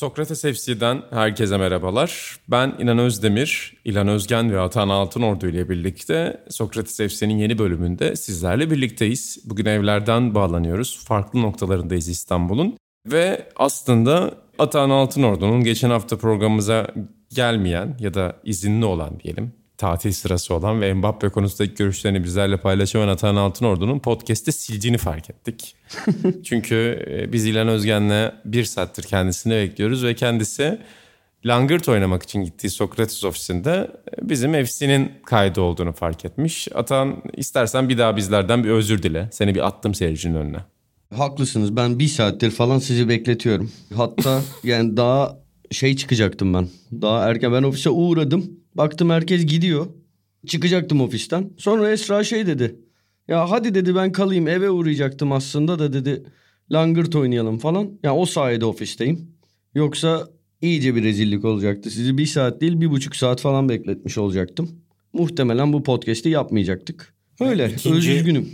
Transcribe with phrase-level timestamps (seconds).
[0.00, 2.36] Sokrates FC'den herkese merhabalar.
[2.48, 8.70] Ben İnan Özdemir, İlan Özgen ve Atan Altınordu ile birlikte Sokrates FC'nin yeni bölümünde sizlerle
[8.70, 9.38] birlikteyiz.
[9.44, 11.04] Bugün evlerden bağlanıyoruz.
[11.04, 12.76] Farklı noktalarındayız İstanbul'un.
[13.06, 16.86] Ve aslında Atan Altınordu'nun geçen hafta programımıza
[17.30, 23.08] gelmeyen ya da izinli olan diyelim tatil sırası olan ve Mbappe konusundaki görüşlerini bizlerle paylaşan
[23.08, 25.74] Atan Altınordu'nun podcast'te sildiğini fark ettik.
[26.44, 30.78] Çünkü e, biz İlhan Özgen'le bir saattir kendisini bekliyoruz ve kendisi
[31.46, 36.68] langırt oynamak için gittiği Sokrates ofisinde e, bizim FC'nin kaydı olduğunu fark etmiş.
[36.74, 39.28] Atan istersen bir daha bizlerden bir özür dile.
[39.32, 40.58] Seni bir attım seyircinin önüne.
[41.14, 43.72] Haklısınız ben bir saattir falan sizi bekletiyorum.
[43.94, 45.38] Hatta yani daha
[45.70, 46.68] şey çıkacaktım ben.
[47.02, 48.59] Daha erken ben ofise uğradım.
[48.74, 49.86] Baktım herkes gidiyor.
[50.46, 51.50] Çıkacaktım ofisten.
[51.56, 52.76] Sonra Esra şey dedi.
[53.28, 56.22] Ya hadi dedi ben kalayım eve uğrayacaktım aslında da dedi.
[56.72, 57.84] Langırt oynayalım falan.
[57.84, 59.30] Ya yani o sayede ofisteyim.
[59.74, 60.28] Yoksa
[60.62, 61.90] iyice bir rezillik olacaktı.
[61.90, 64.70] Sizi bir saat değil bir buçuk saat falan bekletmiş olacaktım.
[65.12, 67.14] Muhtemelen bu podcast'i yapmayacaktık.
[67.40, 68.48] Öyle İkinci, üzgünüm.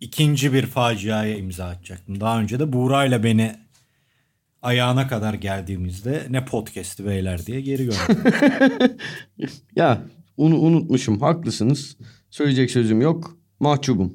[0.00, 2.20] İkinci bir faciaya imza atacaktım.
[2.20, 3.65] Daha önce de Buğra ile beni
[4.66, 8.22] ayağına kadar geldiğimizde ne podcast'i beyler diye geri gördüm.
[9.76, 10.02] ya
[10.36, 11.96] onu unutmuşum haklısınız.
[12.30, 13.36] Söyleyecek sözüm yok.
[13.60, 14.14] Mahcubum.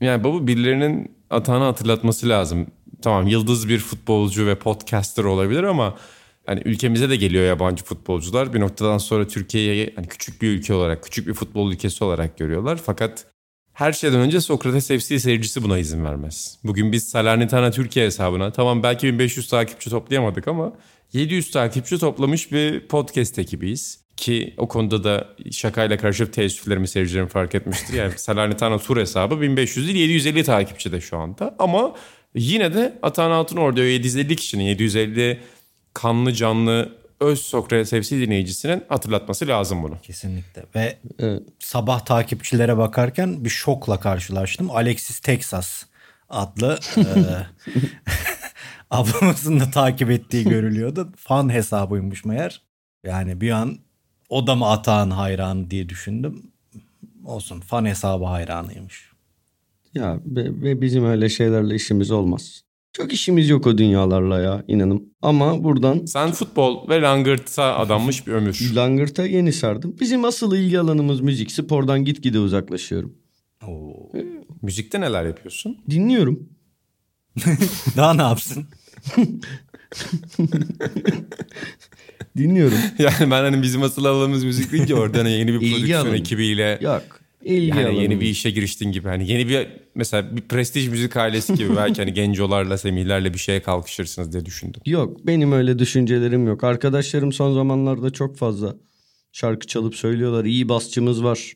[0.00, 2.66] Yani baba birilerinin atağını hatırlatması lazım.
[3.02, 5.94] Tamam yıldız bir futbolcu ve podcaster olabilir ama
[6.46, 8.54] hani ülkemize de geliyor yabancı futbolcular.
[8.54, 12.80] Bir noktadan sonra Türkiye'yi hani küçük bir ülke olarak, küçük bir futbol ülkesi olarak görüyorlar.
[12.84, 13.26] Fakat
[13.78, 16.58] her şeyden önce Sokrates FC seyircisi buna izin vermez.
[16.64, 20.72] Bugün biz Salernitana Türkiye hesabına tamam belki 1500 takipçi toplayamadık ama
[21.12, 24.00] 700 takipçi toplamış bir podcast ekibiyiz.
[24.16, 27.94] Ki o konuda da şakayla karışıp teessüflerimi seyircilerim fark etmiştir.
[27.94, 31.54] Yani Salernitana Tur hesabı 1500 değil 750 takipçi de şu anda.
[31.58, 31.94] Ama
[32.34, 35.40] yine de Atan Altın orada 750 kişinin 750
[35.94, 40.00] kanlı canlı öz Sokrates FC dinleyicisinin hatırlatması lazım bunu.
[40.02, 41.42] Kesinlikle ve evet.
[41.58, 44.70] sabah takipçilere bakarken bir şokla karşılaştım.
[44.70, 45.84] Alexis Texas
[46.28, 47.02] adlı e,
[48.90, 51.12] ablamızın da takip ettiği görülüyordu.
[51.16, 52.62] Fan hesabıymış meğer.
[53.04, 53.78] Yani bir an
[54.28, 56.42] o da mı Atağın hayranı diye düşündüm.
[57.24, 59.08] Olsun fan hesabı hayranıymış.
[59.94, 62.64] Ya ve, ve bizim öyle şeylerle işimiz olmaz.
[62.98, 65.12] Çok işimiz yok o dünyalarla ya inanın.
[65.22, 66.04] Ama buradan...
[66.04, 68.70] Sen futbol ve langırta adanmış bir ömür.
[68.74, 69.96] Langırta yeni sardım.
[70.00, 71.52] Bizim asıl ilgi alanımız müzik.
[71.52, 73.14] Spordan gitgide uzaklaşıyorum.
[73.66, 74.10] Oo.
[74.14, 74.26] Ee,
[74.62, 75.78] Müzikte neler yapıyorsun?
[75.90, 76.48] Dinliyorum.
[77.96, 78.66] Daha ne yapsın?
[82.36, 82.78] Dinliyorum.
[82.98, 86.78] Yani ben hani bizim asıl alanımız müzik deyince orada hani yeni bir prodüksiyon ekibiyle...
[86.82, 87.02] Yok
[87.48, 88.02] İlgi yani alanı.
[88.02, 89.08] yeni bir işe giriştin gibi.
[89.08, 93.62] Hani yeni bir mesela bir prestij müzik ailesi gibi belki hani gencolarla, semihlerle bir şeye
[93.62, 94.82] kalkışırsınız diye düşündüm.
[94.86, 96.64] Yok benim öyle düşüncelerim yok.
[96.64, 98.76] Arkadaşlarım son zamanlarda çok fazla
[99.32, 100.44] şarkı çalıp söylüyorlar.
[100.44, 101.52] İyi basçımız var.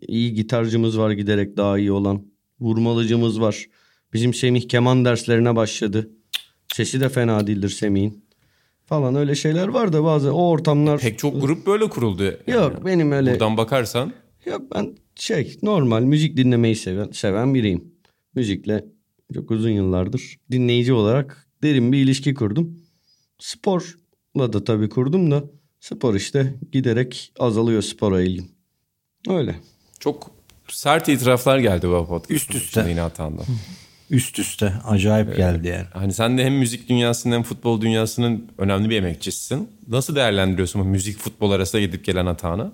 [0.00, 2.22] İyi gitarcımız var giderek daha iyi olan.
[2.60, 3.66] Vurmalıcımız var.
[4.12, 6.10] Bizim Semih keman derslerine başladı.
[6.74, 8.24] Sesi de fena değildir Semih'in.
[8.86, 11.00] Falan öyle şeyler var da bazı o ortamlar...
[11.00, 12.22] Pek çok grup böyle kuruldu.
[12.22, 12.40] Yani.
[12.46, 13.32] Yok benim öyle...
[13.32, 14.12] Buradan bakarsan...
[14.46, 17.84] Yok ben şey normal müzik dinlemeyi seven, seven biriyim.
[18.34, 18.84] Müzikle
[19.34, 22.78] çok uzun yıllardır dinleyici olarak derin bir ilişki kurdum.
[23.38, 25.44] Sporla da tabii kurdum da
[25.80, 28.48] spor işte giderek azalıyor spora ilgim.
[29.28, 29.56] Öyle.
[30.00, 30.30] Çok
[30.68, 32.30] sert itiraflar geldi bu podcast.
[32.30, 32.86] Üst üste.
[32.88, 33.42] Yine hatanda.
[34.10, 35.36] Üst üste acayip evet.
[35.36, 35.86] geldi yani.
[35.92, 39.68] Hani sen de hem müzik dünyasının hem futbol dünyasının önemli bir emekçisisin.
[39.88, 42.72] Nasıl değerlendiriyorsun bu müzik futbol arasında gidip gelen hatanı?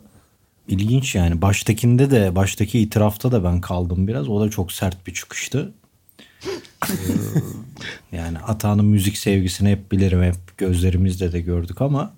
[0.69, 1.43] İlginç yani.
[1.43, 4.29] Baştakinde de, baştaki itirafta da ben kaldım biraz.
[4.29, 5.73] O da çok sert bir çıkıştı.
[6.89, 10.23] Ee, yani Ata'nın müzik sevgisini hep bilirim.
[10.23, 12.15] Hep gözlerimizle de gördük ama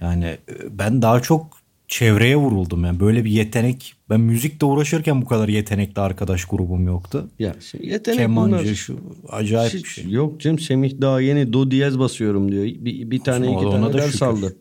[0.00, 1.58] yani e, ben daha çok
[1.88, 7.28] çevreye vuruldum yani böyle bir yetenek ben müzikle uğraşırken bu kadar yetenekli arkadaş grubum yoktu.
[7.38, 8.74] Ya şimdi yetenek Kemancı bunlar.
[8.74, 10.10] şu acayip bir şey.
[10.10, 12.64] Yok Cem Semih daha yeni do diyez basıyorum diyor.
[12.64, 14.56] Bir, bir tane iki tane ders saldı.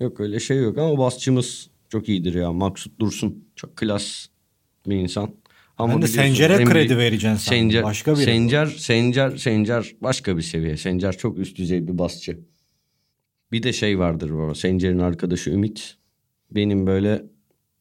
[0.00, 2.52] Yok öyle şey yok ama basçımız çok iyidir ya.
[2.52, 4.26] Maksut Dursun çok klas
[4.86, 5.30] bir insan.
[5.78, 7.56] Ama ben de Sencer'e kredi vereceğim sana.
[7.56, 10.76] Sencer, başka bir Sencer, Sencer, Sencer başka bir seviye.
[10.76, 12.38] Sencer çok üst düzey bir basçı.
[13.52, 14.54] Bir de şey vardır baba.
[14.54, 15.96] Sencer'in arkadaşı Ümit.
[16.50, 17.22] Benim böyle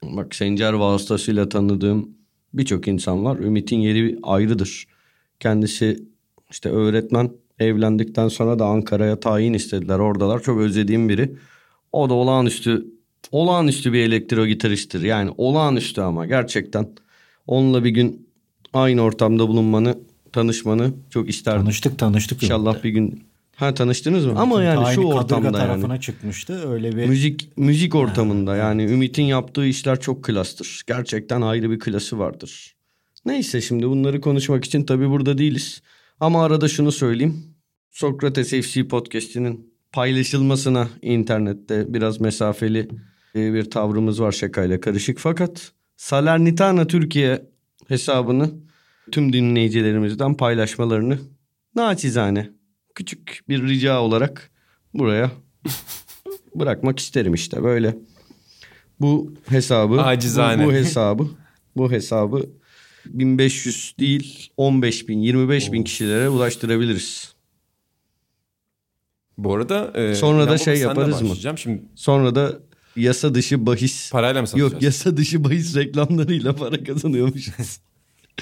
[0.04, 2.10] bak Sencer vasıtasıyla tanıdığım
[2.54, 3.40] birçok insan var.
[3.40, 4.88] Ümit'in yeri ayrıdır.
[5.40, 6.04] Kendisi
[6.52, 10.00] işte öğretmen evlendikten sonra da Ankara'ya tayin istediler.
[10.00, 11.36] Oradalar çok özlediğim biri.
[11.92, 12.94] O da olağanüstü
[13.32, 15.02] olağanüstü bir elektro gitaristtir.
[15.02, 16.88] Yani olağanüstü ama gerçekten
[17.48, 18.30] onunla bir gün
[18.74, 19.98] aynı ortamda bulunmanı,
[20.32, 21.62] tanışmanı çok isterdim.
[21.62, 22.44] Tanıştık tanıştık.
[22.44, 23.24] İnşallah bir gün
[23.56, 24.34] ha tanıştınız mı?
[24.36, 26.02] Ama yani Aynı şu ortamda tarafına yani.
[26.02, 26.70] çıkmıştı.
[26.72, 30.82] Öyle bir Müzik müzik ortamında yani Ümit'in yaptığı işler çok klastır.
[30.88, 32.76] Gerçekten ayrı bir klası vardır.
[33.26, 35.82] Neyse şimdi bunları konuşmak için tabii burada değiliz.
[36.20, 37.44] Ama arada şunu söyleyeyim.
[37.92, 42.88] Sokrates FC podcast'inin paylaşılmasına internette biraz mesafeli
[43.36, 45.20] bir tavrımız var şakayla karışık.
[45.20, 47.46] Fakat Salernitana Türkiye
[47.88, 48.52] hesabını
[49.12, 51.20] tüm dinleyicilerimizden paylaşmalarını
[51.76, 52.50] naçizane
[52.96, 54.52] küçük bir rica olarak
[54.94, 55.32] buraya
[56.56, 57.98] bırakmak isterim işte böyle.
[59.00, 60.64] Bu hesabı Acizane.
[60.64, 61.28] Bu, bu hesabı
[61.76, 62.50] bu hesabı
[63.06, 67.34] 1500 değil 15 bin 25 bin kişilere ulaştırabiliriz.
[69.38, 71.58] Bu arada e, Sonra da şey yaparız mı?
[71.58, 72.60] Şimdi Sonra da
[72.96, 74.74] yasa dışı bahis parayla mı satacağız?
[74.74, 77.80] yok yasa dışı bahis reklamlarıyla para kazanıyormuşuz.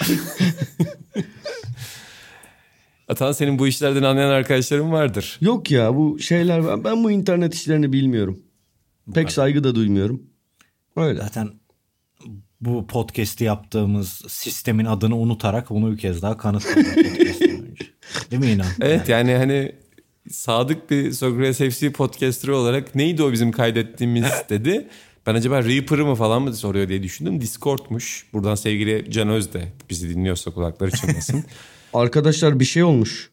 [3.07, 5.37] Atan senin bu işlerden anlayan arkadaşların vardır.
[5.41, 8.39] yok ya bu şeyler ben, ben bu internet işlerini bilmiyorum.
[9.13, 10.23] Pek saygı da duymuyorum.
[10.95, 11.19] Öyle.
[11.19, 11.49] zaten
[12.61, 16.95] bu podcast'i yaptığımız sistemin adını unutarak bunu bir kez daha kanıtladık.
[18.31, 18.67] Değil mi İnan?
[18.81, 19.75] Evet yani hani
[20.29, 24.87] sadık bir Sokrates FC podcasterı olarak neydi o bizim kaydettiğimiz dedi.
[25.27, 27.41] Ben acaba Reaper'ı mı falan mı soruyor diye düşündüm.
[27.41, 28.25] Discord'muş.
[28.33, 31.43] Buradan sevgili Can Öz de bizi dinliyorsa kulakları çınlasın.
[31.93, 33.31] Arkadaşlar bir şey olmuş.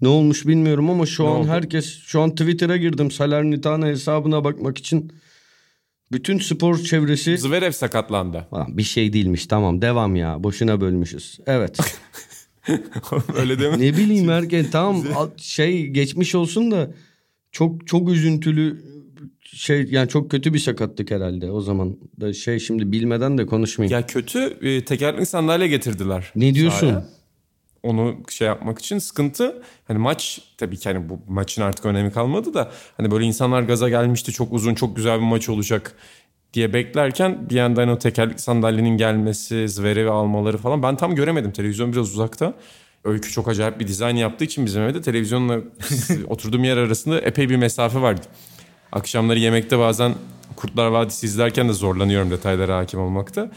[0.00, 1.48] Ne olmuş bilmiyorum ama şu Ne an oldu?
[1.48, 5.12] herkes şu an Twitter'a girdim Salernitana hesabına bakmak için.
[6.12, 8.46] Bütün spor çevresi Zverev sakatlandı.
[8.54, 11.38] Lan bir şey değilmiş tamam devam ya boşuna bölmüşüz.
[11.46, 11.78] Evet.
[13.36, 13.78] Öyle mi?
[13.78, 15.04] ne bileyim herkes tamam
[15.36, 16.90] şey geçmiş olsun da
[17.52, 18.82] çok çok üzüntülü
[19.44, 23.92] şey yani çok kötü bir sakatlık herhalde o zaman da şey şimdi bilmeden de konuşmayayım.
[23.92, 26.32] Ya kötü e, tekerlekli sandalye getirdiler.
[26.36, 26.78] ne diyorsun?
[26.78, 27.18] sahaya.
[27.82, 29.62] Onu şey yapmak için sıkıntı.
[29.84, 33.88] Hani maç tabii ki hani bu maçın artık önemi kalmadı da hani böyle insanlar gaza
[33.88, 35.94] gelmişti çok uzun çok güzel bir maç olacak
[36.54, 41.50] diye beklerken bir yandan o tekerlekli sandalyenin gelmesi, Zverev'i almaları falan ben tam göremedim.
[41.52, 42.54] Televizyon biraz uzakta.
[43.04, 45.60] Öykü çok acayip bir dizayn yaptığı için bizim evde televizyonla
[46.28, 48.20] oturduğum yer arasında epey bir mesafe vardı.
[48.92, 50.14] Akşamları yemekte bazen
[50.56, 53.50] Kurtlar Vadisi izlerken de zorlanıyorum detaylara hakim olmakta.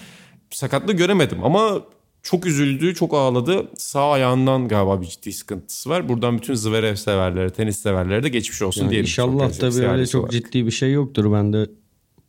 [0.49, 1.81] Sakatlığı göremedim ama
[2.23, 3.67] çok üzüldü, çok ağladı.
[3.77, 6.09] Sağ ayağından galiba bir ciddi sıkıntısı var.
[6.09, 9.05] Buradan bütün Zverev severlere, tenis severlere de geçmiş olsun Yani diyelim.
[9.05, 10.31] inşallah tabii öyle çok olarak.
[10.31, 11.65] ciddi bir şey yoktur bende.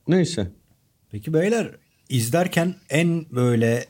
[0.08, 0.50] Neyse.
[1.10, 1.70] Peki beyler
[2.08, 3.84] izlerken en böyle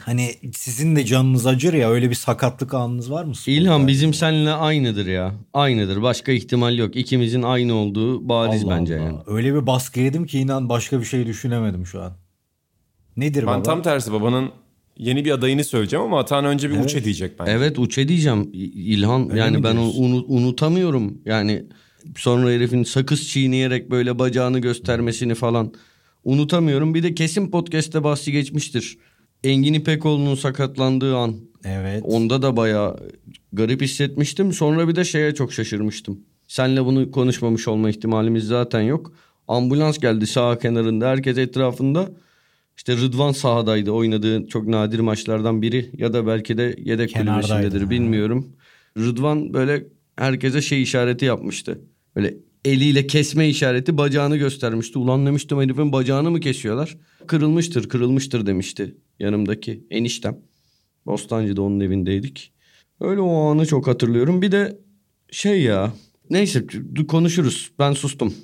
[0.00, 3.32] hani sizin de canınız acır ya öyle bir sakatlık anınız var mı?
[3.46, 5.34] İlhan bizim seninle aynıdır ya.
[5.54, 6.02] Aynıdır.
[6.02, 6.96] Başka ihtimal yok.
[6.96, 9.04] İkimizin aynı olduğu bariz Allah bence Allah.
[9.04, 9.18] yani.
[9.26, 12.12] Öyle bir baskı yedim ki inan başka bir şey düşünemedim şu an.
[13.16, 13.62] Nedir Ben baba?
[13.62, 14.50] tam tersi babanın
[14.96, 16.84] yeni bir adayını söyleyeceğim ama Atan önce bir Evet.
[16.84, 17.52] uçe diyecek bence.
[17.52, 19.30] Evet Uçe diyeceğim İlhan.
[19.30, 21.18] Öyle yani ben onu unutamıyorum.
[21.24, 21.64] Yani
[22.16, 25.72] sonra herifin sakız çiğneyerek böyle bacağını göstermesini falan
[26.24, 26.94] unutamıyorum.
[26.94, 28.98] Bir de kesin podcast'te bahsi geçmiştir.
[29.44, 31.36] Engin İpekoğlu'nun sakatlandığı an.
[31.64, 32.02] Evet.
[32.06, 32.96] Onda da bayağı
[33.52, 34.52] garip hissetmiştim.
[34.52, 36.20] Sonra bir de şeye çok şaşırmıştım.
[36.48, 39.12] Senle bunu konuşmamış olma ihtimalimiz zaten yok.
[39.48, 41.08] Ambulans geldi sağ kenarında.
[41.08, 42.10] Herkes etrafında.
[42.76, 43.90] İşte Rıdvan sahadaydı.
[43.90, 45.90] Oynadığı çok nadir maçlardan biri.
[45.96, 47.16] Ya da belki de yedek
[47.84, 47.90] ha.
[47.90, 48.46] bilmiyorum.
[48.98, 49.84] Rıdvan böyle
[50.16, 51.80] herkese şey işareti yapmıştı.
[52.16, 52.34] Böyle
[52.64, 54.98] eliyle kesme işareti bacağını göstermişti.
[54.98, 56.96] Ulan demiştim herifin bacağını mı kesiyorlar?
[57.26, 60.38] Kırılmıştır kırılmıştır demişti yanımdaki eniştem.
[61.06, 62.52] Bostancı'da onun evindeydik.
[63.00, 64.42] Öyle o anı çok hatırlıyorum.
[64.42, 64.78] Bir de
[65.30, 65.92] şey ya.
[66.30, 66.64] Neyse
[67.08, 67.70] konuşuruz.
[67.78, 68.34] Ben sustum.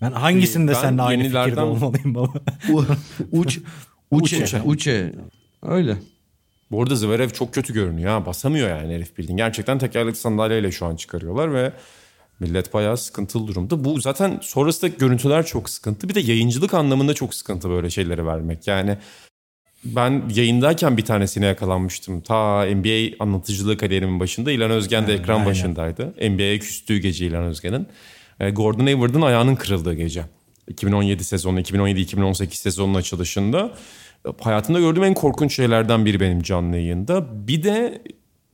[0.00, 2.32] Ben hangisinde Ben seninle aynı fikirde yenilerden- olmalıyım baba?
[2.72, 2.84] U-
[3.32, 3.58] Uç,
[4.10, 4.62] uçe, Uçe.
[4.64, 5.12] uçe.
[5.62, 5.96] Öyle.
[6.70, 8.26] Bu arada Zverev çok kötü görünüyor ha.
[8.26, 9.36] Basamıyor yani herif bildiğin.
[9.36, 11.72] Gerçekten tekerlekli sandalyeyle şu an çıkarıyorlar ve
[12.40, 13.84] millet bayağı sıkıntılı durumda.
[13.84, 16.08] Bu zaten sonrasındaki görüntüler çok sıkıntı.
[16.08, 18.66] Bir de yayıncılık anlamında çok sıkıntı böyle şeyleri vermek.
[18.66, 18.98] Yani
[19.84, 22.20] ben yayındayken bir tanesine yakalanmıştım.
[22.20, 24.52] Ta NBA anlatıcılığı kariyerimin başında.
[24.52, 25.46] İlhan Özgen de ekran aynen.
[25.46, 26.14] başındaydı.
[26.30, 27.86] NBA'ye küstüğü gece İlhan Özgen'in.
[28.40, 30.24] E, Gordon Hayward'ın ayağının kırıldığı gece.
[30.68, 33.74] 2017 sezonu, 2017-2018 sezonun açılışında.
[34.26, 37.48] E, Hayatımda gördüğüm en korkunç şeylerden biri benim canlı yayında.
[37.48, 38.02] Bir de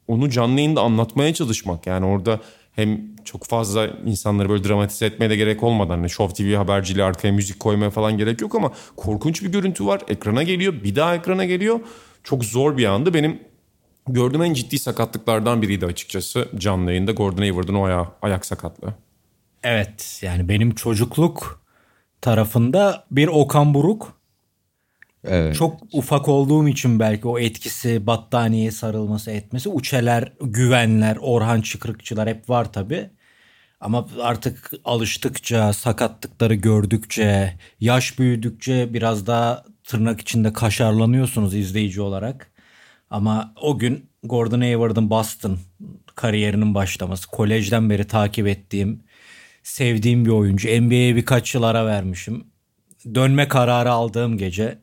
[0.09, 1.87] onu canlı yayında anlatmaya çalışmak.
[1.87, 2.41] Yani orada
[2.73, 7.33] hem çok fazla insanları böyle dramatize etmeye de gerek olmadan hani Show TV haberciliği arkaya
[7.33, 10.01] müzik koymaya falan gerek yok ama korkunç bir görüntü var.
[10.09, 11.81] Ekrana geliyor, bir daha ekrana geliyor.
[12.25, 13.15] Çok zor bir andı.
[13.15, 13.41] Benim
[14.09, 17.13] gördüğüm en ciddi sakatlıklardan biriydi açıkçası canlı yayında.
[17.13, 18.95] Gordon Hayward'ın o aya- ayak sakatlığı.
[19.63, 21.65] Evet yani benim çocukluk
[22.21, 24.13] tarafında bir Okan Buruk.
[25.25, 25.55] Evet.
[25.55, 32.51] Çok ufak olduğum için belki o etkisi, battaniye sarılması etmesi, uçeler, güvenler, Orhan Çıkrıkçılar hep
[32.51, 33.11] var tabi.
[33.85, 42.53] Ama artık alıştıkça, sakatlıkları gördükçe, yaş büyüdükçe biraz daha tırnak içinde kaşarlanıyorsunuz izleyici olarak.
[43.11, 45.59] Ama o gün Gordon Hayward'ın Boston
[46.15, 49.03] kariyerinin başlaması, kolejden beri takip ettiğim,
[49.63, 50.69] sevdiğim bir oyuncu.
[50.69, 52.47] NBA'ye birkaç yıl ara vermişim.
[53.15, 54.79] Dönme kararı aldığım gece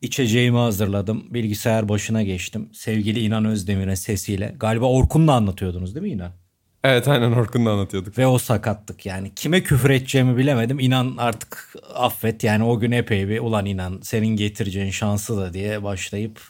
[0.00, 1.24] içeceğimi hazırladım.
[1.34, 2.68] Bilgisayar başına geçtim.
[2.72, 4.54] Sevgili İnan Özdemir'in sesiyle.
[4.60, 6.41] Galiba Orkun'la anlatıyordunuz değil mi İnan?
[6.84, 8.18] Evet aynen Orkun'da anlatıyorduk.
[8.18, 9.34] Ve o sakatlık yani.
[9.34, 10.80] Kime küfür edeceğimi bilemedim.
[10.80, 15.82] İnan artık affet yani o gün epey bir ulan inan senin getireceğin şansı da diye
[15.82, 16.40] başlayıp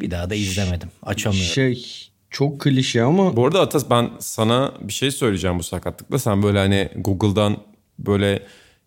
[0.00, 0.88] bir daha da izlemedim.
[1.02, 1.52] Açamıyorum.
[1.52, 1.84] Şey
[2.30, 6.18] çok klişe ama Bu arada Atas ben sana bir şey söyleyeceğim bu sakatlıkla.
[6.18, 7.56] Sen böyle hani Google'dan
[7.98, 8.42] böyle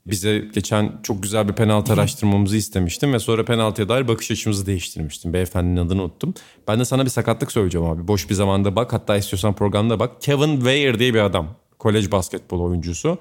[0.08, 5.34] bize geçen çok güzel bir penaltı araştırmamızı istemiştin ve sonra penaltıya dair bakış açımızı değiştirmiştin.
[5.34, 6.34] Beyefendinin adını unuttum.
[6.68, 8.08] Ben de sana bir sakatlık söyleyeceğim abi.
[8.08, 10.22] Boş bir zamanda bak hatta istiyorsan programda bak.
[10.22, 11.56] Kevin Weir diye bir adam.
[11.80, 13.18] Kolej basketbol oyuncusu.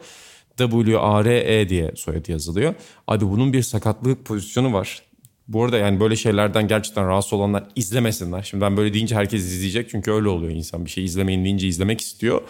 [0.56, 2.75] W-A-R-E diye soyadı yazılıyor.
[3.06, 5.02] Abi bunun bir sakatlık pozisyonu var.
[5.49, 8.42] Bu arada yani böyle şeylerden gerçekten rahatsız olanlar izlemesinler.
[8.42, 10.85] Şimdi ben böyle deyince herkes izleyecek çünkü öyle oluyor insan.
[10.85, 12.42] Bir şey izlemeyin deyince izlemek istiyor.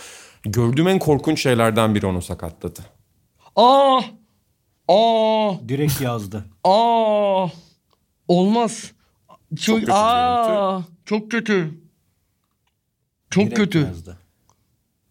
[0.42, 2.80] Gördüğüm en korkunç şeylerden biri onu sakatladı.
[3.58, 4.00] Aa
[4.88, 6.44] aa Direkt yazdı.
[6.64, 7.46] aa
[8.28, 8.92] olmaz.
[9.60, 11.70] Çok, kötü bir aa çok kötü.
[13.30, 13.78] Çok Direkt kötü.
[13.78, 14.18] yazdı.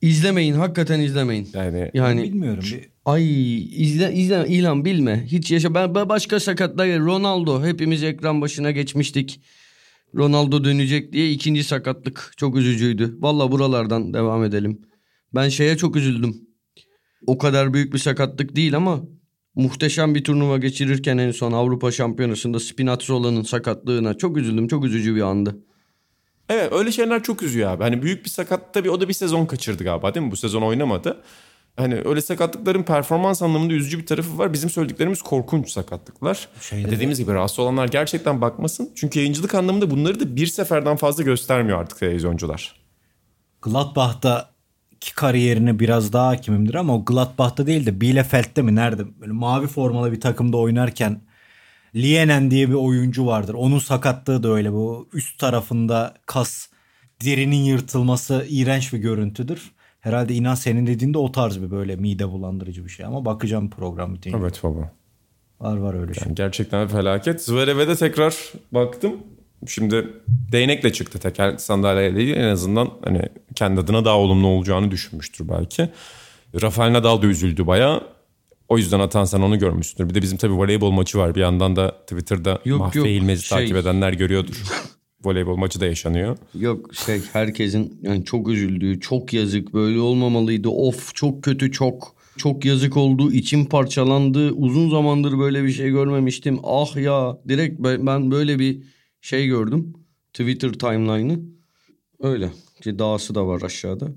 [0.01, 1.49] İzlemeyin hakikaten izlemeyin.
[1.53, 2.63] Yani Yani Bilmiyorum.
[2.63, 3.23] Bir, ay
[3.83, 5.25] izle izle ilan bilme.
[5.25, 9.41] Hiç yaşa ben ben başka sakatlar Ronaldo hepimiz ekran başına geçmiştik.
[10.15, 13.17] Ronaldo dönecek diye ikinci sakatlık çok üzücüydü.
[13.19, 14.81] Valla buralardan devam edelim.
[15.35, 16.46] Ben şeye çok üzüldüm.
[17.25, 19.01] O kadar büyük bir sakatlık değil ama
[19.55, 24.67] muhteşem bir turnuva geçirirken en son Avrupa Şampiyonası'nda Spinazzola'nın sakatlığına çok üzüldüm.
[24.67, 25.57] Çok üzücü bir andı.
[26.50, 27.83] Evet öyle şeyler çok üzüyor abi.
[27.83, 30.31] Hani büyük bir sakat tabii o da bir sezon kaçırdı galiba değil mi?
[30.31, 31.24] Bu sezon oynamadı.
[31.77, 34.53] Hani öyle sakatlıkların performans anlamında üzücü bir tarafı var.
[34.53, 36.50] Bizim söylediklerimiz korkunç sakatlıklar.
[36.62, 38.91] Şeyde Dediğimiz gibi rahatsız olanlar gerçekten bakmasın.
[38.95, 42.81] Çünkü yayıncılık anlamında bunları da bir seferden fazla göstermiyor artık televizyoncular.
[43.62, 44.56] Gladbach'ta
[45.01, 49.67] ki kariyerine biraz daha hakimimdir ama o Gladbach'ta değil de Bielefeld'de mi nerede böyle mavi
[49.67, 51.21] formalı bir takımda oynarken
[51.95, 53.53] Lienen diye bir oyuncu vardır.
[53.53, 56.67] Onun sakatlığı da öyle bu üst tarafında kas
[57.25, 59.71] derinin yırtılması iğrenç bir görüntüdür.
[59.99, 64.15] Herhalde inan senin dediğinde o tarz bir böyle mide bulandırıcı bir şey ama bakacağım program
[64.15, 64.37] bitince.
[64.37, 64.91] Evet baba.
[65.59, 66.23] Var var öyle şey.
[66.25, 67.41] Yani gerçekten felaket.
[67.41, 68.35] Zverev'e de tekrar
[68.71, 69.17] baktım.
[69.67, 70.07] Şimdi
[70.51, 72.35] değnekle çıktı teker sandalyeyle değil.
[72.35, 73.21] En azından hani
[73.55, 75.89] kendi adına daha olumlu olacağını düşünmüştür belki.
[76.61, 78.03] Rafael Nadal da üzüldü bayağı.
[78.69, 80.09] O yüzden Atan sen onu görmüşsündür.
[80.09, 81.35] Bir de bizim tabii voleybol maçı var.
[81.35, 84.63] Bir yandan da Twitter'da Yok, Mahfi yok, İlmez'i şey- takip edenler görüyordur.
[85.23, 86.37] voleybol maçı da yaşanıyor.
[86.55, 90.69] Yok şey herkesin yani çok üzüldüğü, çok yazık böyle olmamalıydı.
[90.69, 92.17] Of çok kötü çok.
[92.37, 94.51] Çok yazık oldu, içim parçalandı.
[94.51, 96.59] Uzun zamandır böyle bir şey görmemiştim.
[96.63, 98.81] Ah ya direkt ben böyle bir
[99.21, 99.93] şey gördüm.
[100.33, 101.39] Twitter timeline'ı.
[102.19, 102.51] Öyle.
[102.83, 104.07] Ki dağısı da var aşağıda.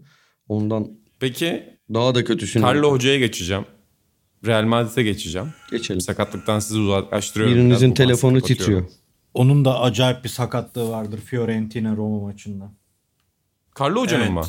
[0.49, 0.89] Ondan
[1.21, 3.65] Peki daha da kötüsünü Carlo Hoca'ya geçeceğim.
[4.47, 5.49] Real Madrid'e geçeceğim.
[5.71, 6.01] geçelim.
[6.01, 7.57] Sakatlıktan sizi uzaklaştırıyorum.
[7.57, 8.85] Birinizin Biraz telefonu titriyor.
[9.35, 12.73] Onun da acayip bir sakatlığı vardır Fiorentina Roma maçında.
[13.81, 14.33] Carlo Hoca'nın Evet.
[14.33, 14.45] mı?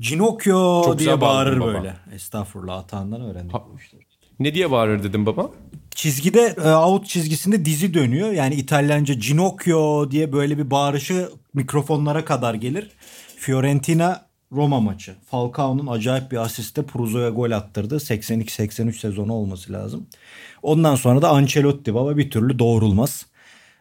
[0.00, 1.66] Ginocchio Çok diye bağırır baba.
[1.74, 1.96] böyle.
[2.14, 4.02] Estağfurullah atağından öğrendik işleri.
[4.40, 5.50] Ne diye bağırır dedim baba?
[5.94, 8.32] Çizgide e, out çizgisinde dizi dönüyor.
[8.32, 12.90] Yani İtalyanca Ginocchio diye böyle bir bağırışı mikrofonlara kadar gelir.
[13.36, 15.14] Fiorentina Roma maçı.
[15.30, 17.96] Falcao'nun acayip bir asiste Pruzo'ya gol attırdı.
[17.96, 20.06] 82-83 sezonu olması lazım.
[20.62, 23.26] Ondan sonra da Ancelotti baba bir türlü doğrulmaz.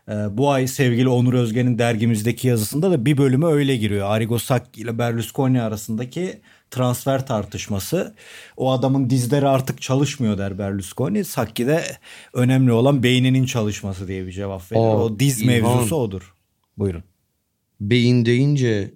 [0.10, 4.10] E, bu ay sevgili Onur Özgen'in dergimizdeki yazısında da bir bölümü öyle giriyor.
[4.10, 8.15] Arrigo Sacchi ile Berlusconi arasındaki transfer tartışması.
[8.57, 11.25] O adamın dizleri artık çalışmıyor der Berlusconi.
[11.25, 11.83] Sacchi de
[12.33, 14.79] önemli olan beyninin çalışması diye bir cevap verir.
[14.81, 15.53] Aa, o diz İlhan.
[15.71, 16.33] mevzusu odur.
[16.77, 17.03] Buyurun.
[17.81, 18.93] Beyin deyince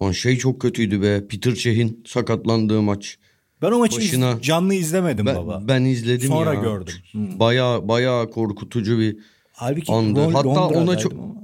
[0.00, 1.26] o şey çok kötüydü be.
[1.28, 3.18] Peter Cech'in sakatlandığı maç.
[3.62, 5.62] Ben o maçı iz- Başına- canlı izlemedim Ben, baba.
[5.68, 6.60] ben izledim Sonra ya.
[6.60, 6.94] gördüm.
[7.12, 7.18] Hı.
[7.38, 9.16] Baya baya korkutucu bir
[9.52, 10.20] Halbuki andı.
[10.20, 11.34] Lon- Hatta ona Londra'daydım çok- ama.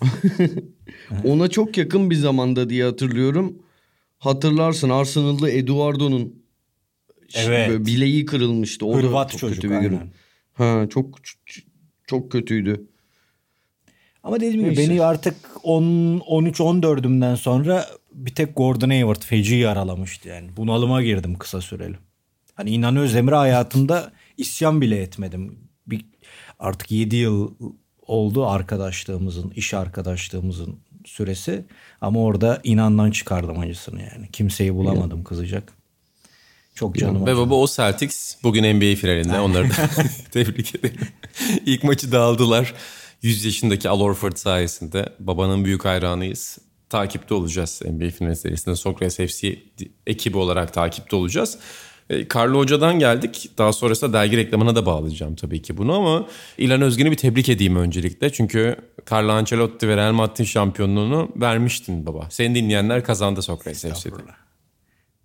[1.24, 3.58] Ona çok yakın bir zamanda diye hatırlıyorum.
[4.18, 6.42] Hatırlarsın Arsenal'da Eduardo'nun
[7.36, 7.86] Evet.
[7.86, 8.86] bileği kırılmıştı.
[8.86, 9.92] O da Hırvat çok çocuk kötü bir gün.
[9.98, 10.10] aynen.
[10.54, 11.18] Ha çok
[12.06, 12.86] çok kötüydü.
[14.22, 20.28] Ama dediğim gibi beni artık 10 13 14'ümden sonra bir tek Gordon Hayward feci yaralamıştı
[20.28, 20.56] yani.
[20.56, 21.96] Bunalıma girdim kısa süreli.
[22.54, 25.58] Hani İnan Özdemir'e hayatımda isyan bile etmedim.
[25.86, 26.04] Bir,
[26.58, 27.54] artık 7 yıl
[28.02, 31.64] oldu arkadaşlığımızın, iş arkadaşlığımızın süresi.
[32.00, 34.28] Ama orada inandan çıkardım acısını yani.
[34.32, 35.72] Kimseyi bulamadım kızacak.
[36.74, 39.40] Çok canım Ve baba o Celtics bugün NBA finalinde.
[39.40, 39.74] Onları da
[40.30, 41.08] tebrik ederim.
[41.66, 42.74] İlk maçı da aldılar.
[43.22, 45.08] 100 yaşındaki Al Horford sayesinde.
[45.18, 46.58] Babanın büyük hayranıyız.
[46.90, 48.76] Takipte olacağız NBA final serisinde.
[48.76, 49.58] Sokrates FC
[50.06, 51.58] ekibi olarak takipte olacağız.
[52.10, 53.50] E, Carlo Hoca'dan geldik.
[53.58, 56.26] Daha sonrasında dergi reklamına da bağlayacağım tabii ki bunu ama
[56.58, 58.32] İlan Özgen'i bir tebrik edeyim öncelikle.
[58.32, 58.76] Çünkü
[59.12, 62.26] Carlo Ancelotti ve Real Madrid'in şampiyonluğunu vermiştin baba.
[62.30, 64.14] Seni dinleyenler kazandı Sokrates FC'de.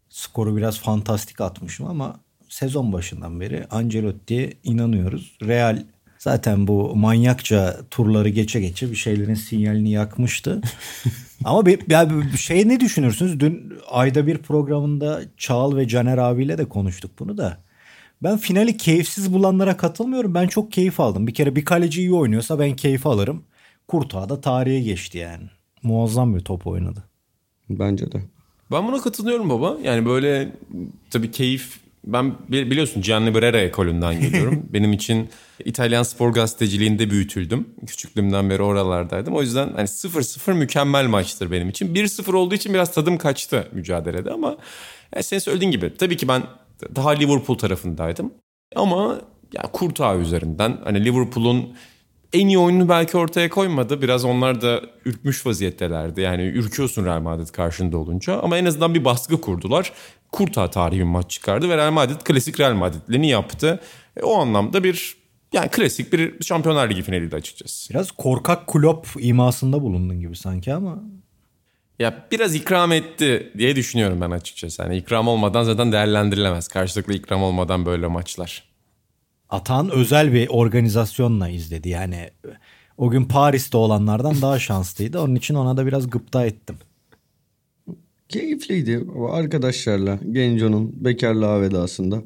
[0.10, 5.38] skoru biraz fantastik atmışım ama sezon başından beri Ancelotti'ye inanıyoruz.
[5.42, 5.84] Real
[6.18, 10.62] zaten bu manyakça turları geçe geçe bir şeylerin sinyalini yakmıştı.
[11.44, 13.40] ama bir, ya bir şey ne düşünürsünüz?
[13.40, 17.58] Dün ayda bir programında Çağal ve Caner abiyle de konuştuk bunu da.
[18.24, 20.34] Ben finali keyifsiz bulanlara katılmıyorum.
[20.34, 21.28] Ben çok keyif aldım.
[21.28, 23.44] Bir kere bir kaleci iyi oynuyorsa ben keyif alırım.
[23.88, 25.44] Kurtuğa da tarihe geçti yani.
[25.84, 27.04] Muazzam bir top oynadı.
[27.70, 28.22] Bence de.
[28.72, 29.78] Ben buna katılıyorum baba.
[29.84, 30.52] Yani böyle
[31.12, 34.66] tabii keyif ben bi- biliyorsun Gianni Brera ekolünden geliyorum.
[34.74, 35.30] Benim için
[35.66, 37.70] İtalyan spor gazeteciliğinde büyütüldüm.
[37.88, 39.34] Küçüklüğümden beri oralardaydım.
[39.36, 41.96] O yüzden hani 0-0 mükemmel maçtır benim için.
[41.96, 44.58] 1-0 olduğu için biraz tadım kaçtı mücadelede ama
[45.16, 46.44] yani senin söylediğin gibi tabii ki ben
[46.96, 48.34] daha Liverpool tarafındaydım.
[48.76, 49.22] Ama
[49.54, 51.74] ya Kurtağı üzerinden hani Liverpool'un
[52.34, 54.02] en iyi oyununu belki ortaya koymadı.
[54.02, 56.22] Biraz onlar da ürkmüş vaziyettelerdi.
[56.22, 58.40] Yani ürküyorsun Real Madrid karşında olunca.
[58.40, 59.94] Ama en azından bir baskı kurdular.
[60.32, 63.80] Kurta tarihi bir maç çıkardı ve Real Madrid klasik Real Madrid'lerini yaptı.
[64.18, 65.18] E, o anlamda bir
[65.54, 67.94] yani klasik bir Şampiyonlar Ligi finaliydi açıkçası.
[67.94, 71.04] Biraz korkak kulop imasında bulundun gibi sanki ama
[72.00, 74.82] Ya biraz ikram etti diye düşünüyorum ben açıkçası.
[74.82, 76.68] Yani ikram olmadan zaten değerlendirilemez.
[76.68, 78.73] Karşılıklı ikram olmadan böyle maçlar.
[79.54, 81.90] Atan özel bir organizasyonla izledi.
[81.90, 82.30] Yani
[82.98, 85.20] o gün Paris'te olanlardan daha şanslıydı.
[85.20, 86.76] Onun için ona da biraz gıpta ettim.
[88.30, 92.24] Keyifliydi arkadaşlarla Genco'nun bekarlığa vedasında.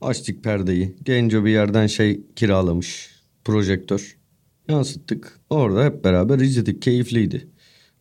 [0.00, 0.96] Açtık perdeyi.
[1.02, 3.10] Genco bir yerden şey kiralamış.
[3.44, 4.16] Projektör.
[4.68, 5.40] Yansıttık.
[5.50, 6.82] Orada hep beraber izledik.
[6.82, 7.48] Keyifliydi.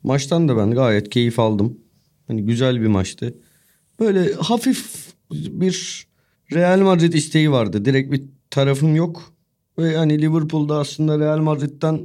[0.04, 1.80] Maçtan da ben gayet keyif aldım.
[2.28, 3.36] Hani güzel bir maçtı.
[4.00, 6.08] Böyle hafif bir
[6.54, 7.86] Real Madrid isteği vardı.
[7.86, 9.34] Direkt bir tarafım yok.
[9.78, 12.02] Ve hani Liverpool'da aslında Real Madrid'den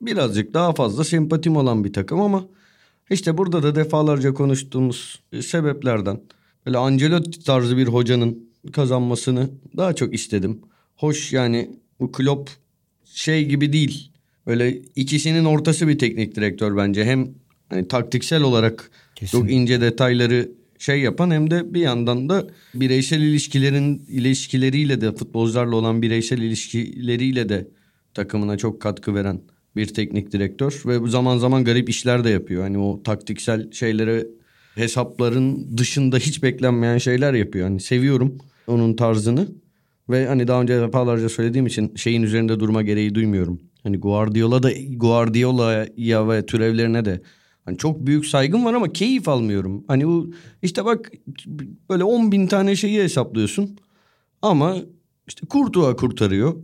[0.00, 2.44] birazcık daha fazla sempatim olan bir takım ama
[3.10, 6.20] işte burada da defalarca konuştuğumuz sebeplerden
[6.66, 10.60] böyle Ancelotti tarzı bir hocanın kazanmasını daha çok istedim.
[10.96, 11.70] Hoş yani
[12.00, 12.50] bu Klopp
[13.04, 14.10] şey gibi değil.
[14.46, 17.04] Böyle ikisinin ortası bir teknik direktör bence.
[17.04, 17.28] Hem
[17.68, 19.40] hani taktiksel olarak Kesin.
[19.40, 25.76] çok ince detayları şey yapan hem de bir yandan da bireysel ilişkilerin ilişkileriyle de futbolcularla
[25.76, 27.68] olan bireysel ilişkileriyle de
[28.14, 29.40] takımına çok katkı veren
[29.76, 32.62] bir teknik direktör ve zaman zaman garip işler de yapıyor.
[32.62, 34.26] Hani o taktiksel şeylere
[34.74, 37.68] hesapların dışında hiç beklenmeyen şeyler yapıyor.
[37.68, 39.48] Hani seviyorum onun tarzını
[40.10, 43.60] ve hani daha önce defalarca söylediğim için şeyin üzerinde durma gereği duymuyorum.
[43.82, 47.20] Hani Guardiola da Guardiola'ya ve türevlerine de
[47.64, 49.84] hani çok büyük saygım var ama keyif almıyorum.
[49.88, 51.12] Hani bu işte bak
[51.90, 53.78] böyle 10 bin tane şeyi hesaplıyorsun
[54.42, 54.76] ama
[55.28, 56.56] işte Kurtuğa kurtarıyor.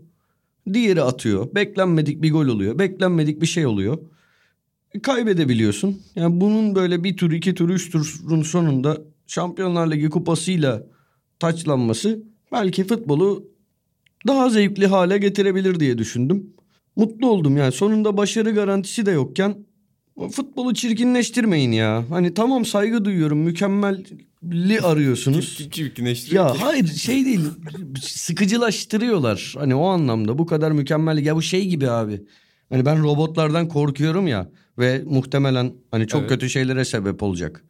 [0.73, 1.55] Diğeri atıyor.
[1.55, 2.79] Beklenmedik bir gol oluyor.
[2.79, 3.99] Beklenmedik bir şey oluyor.
[5.03, 6.01] Kaybedebiliyorsun.
[6.15, 10.87] Yani bunun böyle bir tur, iki tur, üç turun sonunda Şampiyonlar Ligi kupasıyla
[11.39, 13.45] taçlanması belki futbolu
[14.27, 16.53] daha zevkli hale getirebilir diye düşündüm.
[16.97, 19.57] Mutlu oldum yani sonunda başarı garantisi de yokken
[20.33, 22.05] futbolu çirkinleştirmeyin ya.
[22.11, 25.68] Hani tamam saygı duyuyorum mükemmelli arıyorsunuz.
[26.37, 27.40] Ya hayır şey değil
[28.03, 32.23] sıkıcılaştırıyorlar hani o anlamda bu kadar mükemmel ya bu şey gibi abi.
[32.68, 36.31] Hani ben robotlardan korkuyorum ya ve muhtemelen hani çok Evet.
[36.31, 37.64] kötü şeylere sebep olacak.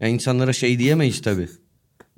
[0.00, 1.48] Ya insanlara şey diyemeyiz tabii.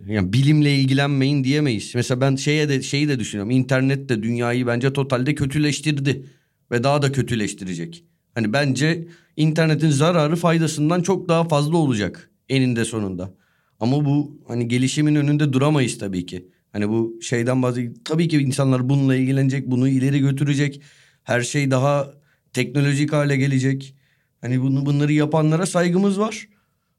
[0.06, 1.92] Yani bilimle ilgilenmeyin diyemeyiz.
[1.94, 3.50] Mesela ben şeye de şeyi de düşünüyorum.
[3.50, 6.26] İnternet de dünyayı bence totalde kötüleştirdi
[6.70, 8.04] ve daha da kötüleştirecek.
[8.36, 13.34] Hani bence internetin zararı faydasından çok daha fazla olacak eninde sonunda.
[13.80, 16.48] Ama bu hani gelişimin önünde duramayız tabii ki.
[16.72, 20.82] Hani bu şeyden bazı tabii ki insanlar bununla ilgilenecek, bunu ileri götürecek.
[21.22, 22.12] Her şey daha
[22.52, 23.94] teknolojik hale gelecek.
[24.40, 26.48] Hani bunu bunları yapanlara saygımız var.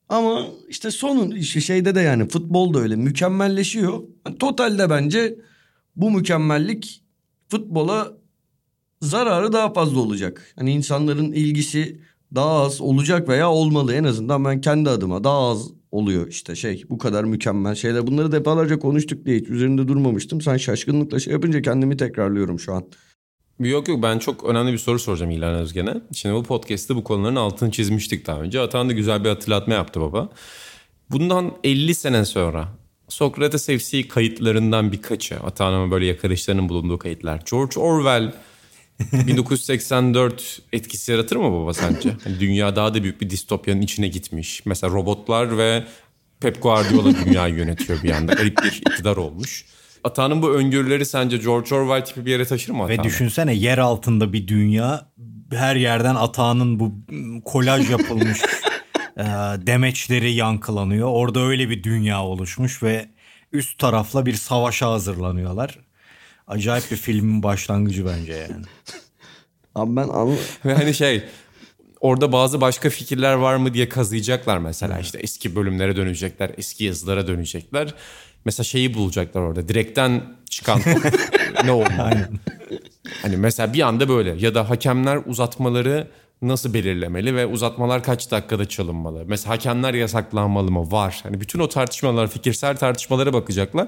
[0.09, 4.03] Ama işte sonun şeyde de yani futbol da öyle mükemmelleşiyor.
[4.25, 5.35] Yani totalde bence
[5.95, 7.03] bu mükemmellik
[7.49, 8.17] futbola
[9.01, 10.53] zararı daha fazla olacak.
[10.55, 12.01] Hani insanların ilgisi
[12.35, 16.83] daha az olacak veya olmalı en azından ben kendi adıma daha az oluyor işte şey
[16.89, 18.07] bu kadar mükemmel şeyler.
[18.07, 20.41] Bunları defalarca konuştuk diye hiç üzerinde durmamıştım.
[20.41, 22.85] Sen şaşkınlıkla şey yapınca kendimi tekrarlıyorum şu an.
[23.59, 26.01] Yok yok ben çok önemli bir soru soracağım İlhan Özgen'e.
[26.13, 28.59] Şimdi bu podcast'te bu konuların altını çizmiştik daha önce.
[28.59, 30.29] Atan da güzel bir hatırlatma yaptı baba.
[31.11, 32.67] Bundan 50 sene sonra
[33.07, 37.41] Sokrates FC kayıtlarından birkaçı, Atan'ın böyle yakarışlarının bulunduğu kayıtlar.
[37.51, 38.33] George Orwell
[39.27, 42.09] 1984 etkisi yaratır mı baba sence?
[42.25, 44.65] Yani dünya daha da büyük bir distopyanın içine gitmiş.
[44.65, 45.83] Mesela robotlar ve
[46.39, 48.33] Pep Guardiola dünyayı yönetiyor bir anda.
[48.33, 49.65] Garip bir iktidar olmuş.
[50.03, 52.99] Ata'nın bu öngörüleri sence George Orwell tipi bir yere taşır mı Ata'nı?
[52.99, 55.09] Ve düşünsene yer altında bir dünya
[55.51, 56.93] her yerden Ata'nın bu
[57.45, 58.41] kolaj yapılmış
[59.17, 59.23] e,
[59.67, 61.07] demeçleri yankılanıyor.
[61.11, 63.05] Orada öyle bir dünya oluşmuş ve
[63.51, 65.79] üst tarafla bir savaşa hazırlanıyorlar.
[66.47, 68.65] Acayip bir filmin başlangıcı bence yani.
[69.75, 70.35] Abi ben anla...
[70.65, 71.23] Ve hani şey
[71.99, 77.27] orada bazı başka fikirler var mı diye kazıyacaklar mesela işte eski bölümlere dönecekler, eski yazılara
[77.27, 77.93] dönecekler.
[78.45, 79.67] Mesela şeyi bulacaklar orada.
[79.67, 80.81] Direkten çıkan
[81.63, 82.29] ne olmalı?
[83.21, 86.07] Hani mesela bir anda böyle ya da hakemler uzatmaları
[86.41, 89.23] nasıl belirlemeli ve uzatmalar kaç dakikada çalınmalı?
[89.27, 90.91] Mesela hakemler yasaklanmalı mı?
[90.91, 91.19] Var.
[91.23, 93.87] Hani bütün o tartışmalar, fikirsel tartışmalara bakacaklar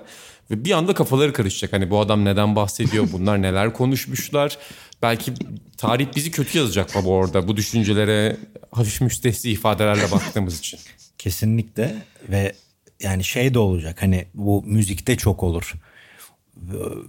[0.52, 1.74] ve bir anda kafaları karışacak.
[1.74, 3.08] Hani bu adam neden bahsediyor?
[3.14, 4.58] Bunlar neler konuşmuşlar?
[5.02, 5.34] Belki
[5.78, 8.38] tarih bizi kötü yazacak baba orada bu düşüncelere
[8.72, 10.80] hafif müstehsi ifadelerle baktığımız için.
[11.18, 11.96] Kesinlikle
[12.30, 12.54] ve
[13.00, 15.74] yani şey de olacak hani bu müzikte çok olur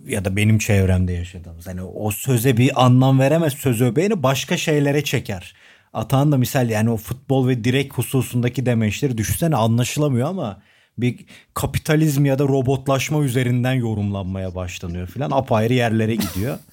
[0.06, 5.04] ya da benim çevremde yaşadığımız hani o söze bir anlam veremez söz öbeğini başka şeylere
[5.04, 5.54] çeker.
[5.92, 10.62] Atan da misal yani o futbol ve direk hususundaki demeçleri düşünsene anlaşılamıyor ama
[10.98, 11.16] bir
[11.54, 16.58] kapitalizm ya da robotlaşma üzerinden yorumlanmaya başlanıyor filan apayrı yerlere gidiyor.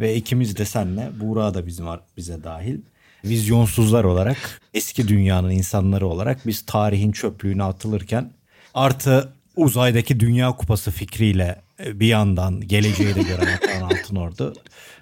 [0.00, 1.86] ve ikimiz de senle Buğra da bizim
[2.16, 2.78] bize dahil
[3.24, 8.30] vizyonsuzlar olarak eski dünyanın insanları olarak biz tarihin çöplüğüne atılırken
[8.74, 14.54] artı uzaydaki dünya kupası fikriyle e, bir yandan geleceği de gören Atan Altınordu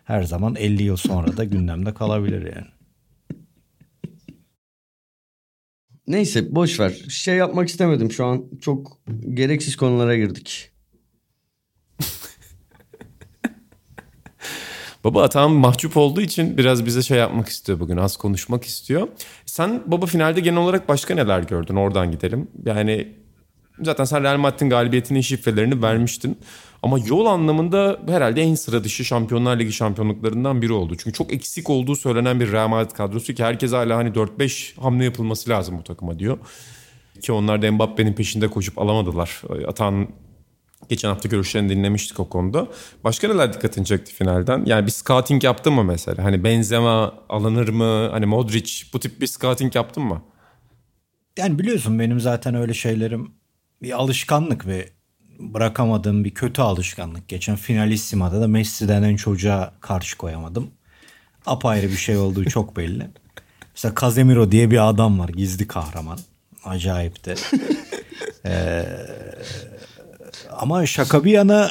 [0.04, 2.66] her zaman 50 yıl sonra da gündemde kalabilir yani.
[6.06, 6.90] Neyse boş ver.
[7.08, 8.44] Şey yapmak istemedim şu an.
[8.60, 8.98] Çok
[9.34, 10.70] gereksiz konulara girdik.
[15.04, 17.96] Baba Atan mahcup olduğu için biraz bize şey yapmak istiyor bugün.
[17.96, 19.08] Az konuşmak istiyor.
[19.46, 21.76] Sen baba finalde genel olarak başka neler gördün?
[21.76, 22.50] Oradan gidelim.
[22.64, 23.23] Yani
[23.82, 26.38] Zaten sen Real Madrid'in galibiyetinin şifrelerini vermiştin.
[26.82, 30.96] Ama yol anlamında herhalde en sıra dışı Şampiyonlar Ligi şampiyonluklarından biri oldu.
[30.98, 35.04] Çünkü çok eksik olduğu söylenen bir Real Madrid kadrosu ki herkes hala hani 4-5 hamle
[35.04, 36.38] yapılması lazım bu takıma diyor.
[37.22, 39.42] Ki onlar da Mbappe'nin peşinde koşup alamadılar.
[39.68, 40.08] Atan
[40.88, 42.66] geçen hafta görüşlerini dinlemiştik o konuda.
[43.04, 44.64] Başka neler dikkatini çekti finalden?
[44.66, 46.24] Yani bir scouting yaptın mı mesela?
[46.24, 48.08] Hani Benzema alınır mı?
[48.10, 50.22] Hani Modric bu tip bir scouting yaptın mı?
[51.36, 53.32] Yani biliyorsun benim zaten öyle şeylerim
[53.84, 54.88] bir alışkanlık ve
[55.38, 57.28] bırakamadığım bir kötü alışkanlık.
[57.28, 60.70] Geçen finalissimada da Messi denen çocuğa karşı koyamadım.
[61.46, 63.10] Apayrı bir şey olduğu çok belli.
[63.74, 66.18] Mesela Casemiro diye bir adam var gizli kahraman.
[66.64, 67.34] Acayip de.
[68.46, 68.86] ee,
[70.50, 71.70] ama şaka bir yana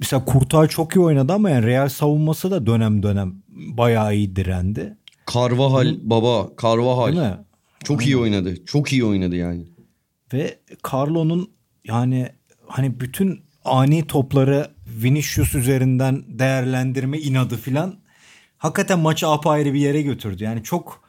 [0.00, 4.96] mesela Kurtay çok iyi oynadı ama yani Real savunması da dönem dönem bayağı iyi direndi.
[5.34, 7.36] Carvajal baba Carvajal.
[7.84, 8.10] Çok Aynen.
[8.10, 8.64] iyi oynadı.
[8.64, 9.71] Çok iyi oynadı yani.
[10.32, 10.58] Ve
[10.92, 11.50] Carlo'nun
[11.84, 12.28] yani
[12.66, 18.00] hani bütün ani topları Vinicius üzerinden değerlendirme inadı filan
[18.58, 20.44] hakikaten maçı apayrı bir yere götürdü.
[20.44, 21.02] Yani çok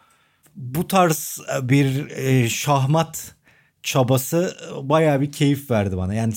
[0.55, 3.35] bu tarz bir e, şahmat
[3.83, 6.13] çabası baya bir keyif verdi bana.
[6.13, 6.33] Yani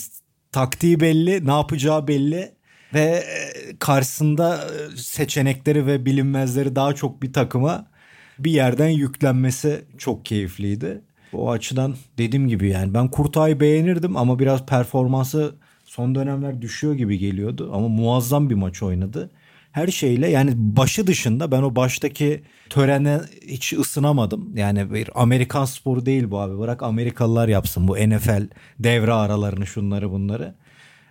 [0.53, 2.55] taktiği belli, ne yapacağı belli
[2.94, 7.90] ve e, karşısında seçenekleri ve bilinmezleri daha çok bir takıma
[8.38, 11.03] bir yerden yüklenmesi çok keyifliydi.
[11.32, 17.18] O açıdan dediğim gibi yani ben Kurtay'ı beğenirdim ama biraz performansı son dönemler düşüyor gibi
[17.18, 17.70] geliyordu.
[17.74, 19.30] Ama muazzam bir maç oynadı.
[19.72, 24.56] Her şeyle yani başı dışında ben o baştaki törene hiç ısınamadım.
[24.56, 26.58] Yani bir Amerikan sporu değil bu abi.
[26.58, 30.54] Bırak Amerikalılar yapsın bu NFL devre aralarını şunları bunları.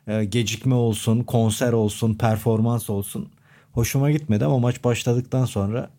[0.08, 3.30] Ee, gecikme olsun, konser olsun, performans olsun.
[3.72, 5.90] Hoşuma gitmedi ama maç başladıktan sonra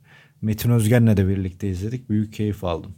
[0.42, 2.10] Metin Özgen'le de birlikte izledik.
[2.10, 2.94] Büyük keyif aldım.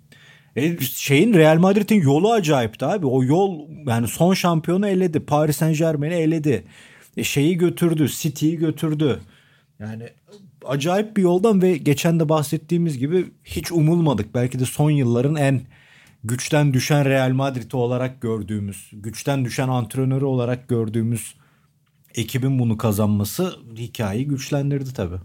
[0.58, 3.06] E, şeyin Real Madrid'in yolu acayipti abi.
[3.06, 5.20] O yol yani son şampiyonu eledi.
[5.20, 6.64] Paris Saint Germain'i eledi.
[7.16, 8.08] E, şeyi götürdü.
[8.08, 9.20] City'yi götürdü.
[9.78, 10.08] Yani
[10.64, 14.34] acayip bir yoldan ve geçen de bahsettiğimiz gibi hiç umulmadık.
[14.34, 15.60] Belki de son yılların en
[16.24, 21.34] güçten düşen Real Madrid olarak gördüğümüz, güçten düşen antrenörü olarak gördüğümüz
[22.14, 25.18] ekibin bunu kazanması hikayeyi güçlendirdi tabii.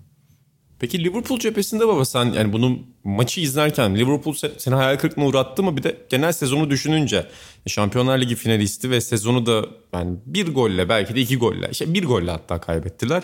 [0.84, 5.78] Peki Liverpool cephesinde baba sen yani bunu maçı izlerken Liverpool seni hayal kırıklığına uğrattı mı
[5.78, 7.28] bir de genel sezonu düşününce
[7.67, 12.04] Şampiyonlar Ligi finalisti ve sezonu da yani bir golle belki de iki golle işte bir
[12.04, 13.24] golle hatta kaybettiler.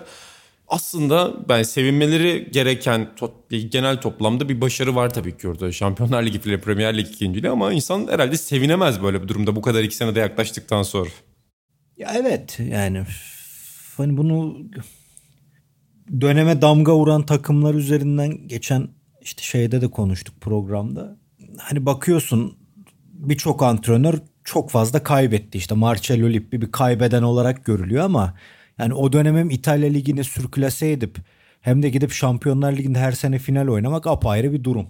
[0.67, 5.71] Aslında ben sevinmeleri gereken to- genel toplamda bir başarı var tabii ki orada.
[5.71, 9.83] Şampiyonlar Ligi ile Premier Lig ikinciliği ama insan herhalde sevinemez böyle bir durumda bu kadar
[9.83, 11.09] iki senede yaklaştıktan sonra.
[11.97, 13.03] Ya evet yani
[13.97, 14.57] hani bunu
[16.21, 18.87] döneme damga vuran takımlar üzerinden geçen
[19.21, 21.17] işte şeyde de konuştuk programda.
[21.57, 22.57] Hani bakıyorsun
[23.13, 25.57] birçok antrenör çok fazla kaybetti.
[25.57, 28.33] İşte Marcello Lippi bir kaybeden olarak görülüyor ama
[28.77, 31.17] yani o dönem hem İtalya Ligi'ni sürklase edip
[31.61, 34.87] hem de gidip Şampiyonlar Ligi'nde her sene final oynamak apayrı bir durum.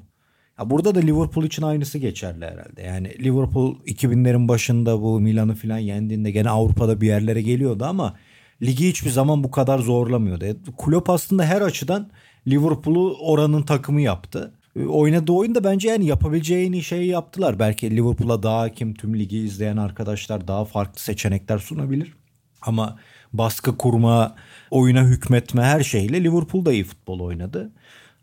[0.59, 2.81] Ya burada da Liverpool için aynısı geçerli herhalde.
[2.81, 8.15] Yani Liverpool 2000'lerin başında bu Milan'ı falan yendiğinde gene Avrupa'da bir yerlere geliyordu ama
[8.61, 10.45] ligi hiçbir zaman bu kadar zorlamıyordu.
[10.45, 12.09] E, Klopp aslında her açıdan
[12.47, 14.53] Liverpool'u oranın takımı yaptı.
[14.75, 17.59] E, oynadığı oyunda bence yani yapabileceği en şeyi yaptılar.
[17.59, 22.13] Belki Liverpool'a daha hakim tüm ligi izleyen arkadaşlar daha farklı seçenekler sunabilir.
[22.61, 22.99] Ama
[23.33, 24.35] baskı kurma,
[24.71, 27.71] oyuna hükmetme her şeyle Liverpool da iyi futbol oynadı.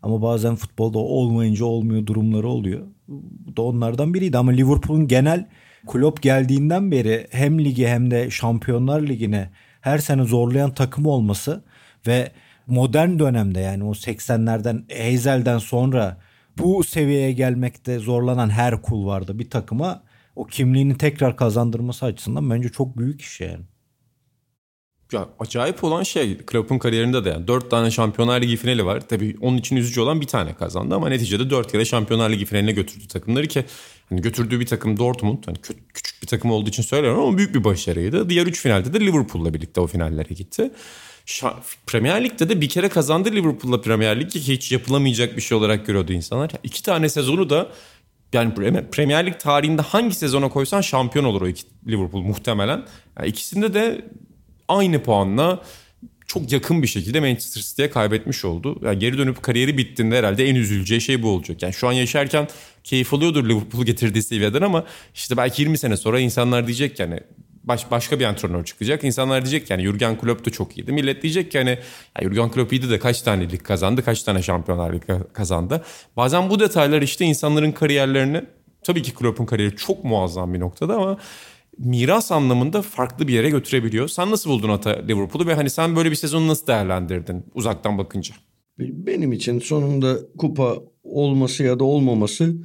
[0.03, 2.87] Ama bazen futbolda olmayınca olmuyor durumları oluyor.
[3.07, 5.47] Bu da onlardan biriydi ama Liverpool'un genel
[5.87, 9.49] Klopp geldiğinden beri hem ligi hem de Şampiyonlar Ligi'ne
[9.87, 11.63] her sene zorlayan takım olması
[12.07, 12.31] ve
[12.67, 16.17] modern dönemde yani o 80'lerden Hazel'den sonra
[16.57, 20.03] bu seviyeye gelmekte zorlanan her kul vardı bir takıma
[20.35, 23.63] o kimliğini tekrar kazandırması açısından bence çok büyük iş yani.
[25.11, 29.01] Ya acayip olan şey Klopp'un kariyerinde de yani 4 tane Şampiyonlar Ligi finali var.
[29.09, 32.71] Tabii onun için üzücü olan bir tane kazandı ama neticede 4 kere Şampiyonlar Ligi finaline
[32.71, 33.65] götürdü takımları ki
[34.09, 35.57] hani götürdüğü bir takım Dortmund hani
[35.93, 38.29] küçük bir takım olduğu için söylüyorum ama büyük bir başarıydı.
[38.29, 40.71] Diğer 3 finalde de Liverpool'la birlikte o finallere gitti.
[41.87, 46.13] Premier Lig'de de bir kere kazandı Liverpool'la Premier Lig hiç yapılamayacak bir şey olarak görüyordu
[46.13, 46.51] insanlar.
[46.63, 47.69] İki tane sezonu da
[48.33, 48.53] yani
[48.91, 52.85] Premier Lig tarihinde hangi sezona koysan şampiyon olur o iki Liverpool muhtemelen.
[53.19, 54.05] Yani ikisinde de
[54.67, 55.61] aynı puanla
[56.27, 58.79] çok yakın bir şekilde Manchester City'ye kaybetmiş oldu.
[58.83, 61.61] Yani geri dönüp kariyeri bittiğinde herhalde en üzüleceği şey bu olacak.
[61.61, 62.47] Yani şu an yaşarken
[62.83, 64.85] keyif alıyordur Liverpool getirdiği seviyeden ama
[65.15, 67.19] işte belki 20 sene sonra insanlar diyecek yani
[67.63, 69.03] baş, başka bir antrenör çıkacak.
[69.03, 70.91] İnsanlar diyecek yani Jurgen Klopp da çok iyiydi.
[70.91, 71.69] Millet diyecek ki hani
[72.21, 75.83] ya Jurgen Klopp iyiydi de kaç tane lig kazandı, kaç tane şampiyonlar lig kazandı.
[76.17, 78.41] Bazen bu detaylar işte insanların kariyerlerini
[78.83, 81.17] tabii ki Klopp'un kariyeri çok muazzam bir noktada ama
[81.77, 84.07] miras anlamında farklı bir yere götürebiliyor.
[84.07, 88.35] Sen nasıl buldun Ata Liverpool'u ve hani sen böyle bir sezonu nasıl değerlendirdin uzaktan bakınca?
[88.79, 92.55] Benim için sonunda kupa olması ya da olmaması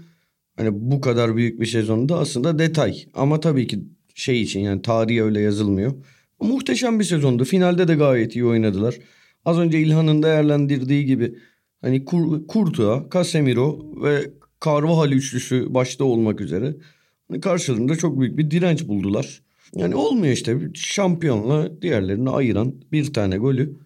[0.56, 2.96] hani bu kadar büyük bir sezonda aslında detay.
[3.14, 5.92] Ama tabii ki şey için yani tarihi öyle yazılmıyor.
[6.40, 7.44] Muhteşem bir sezondu.
[7.44, 8.94] Finalde de gayet iyi oynadılar.
[9.44, 11.34] Az önce İlhan'ın değerlendirdiği gibi
[11.80, 14.30] hani Kur Kurtuğa, Casemiro ve
[14.64, 16.74] Carvajal üçlüsü başta olmak üzere
[17.40, 19.42] karşılığında çok büyük bir direnç buldular.
[19.76, 23.78] Yani olmuyor işte şampiyonla diğerlerini ayıran bir tane golü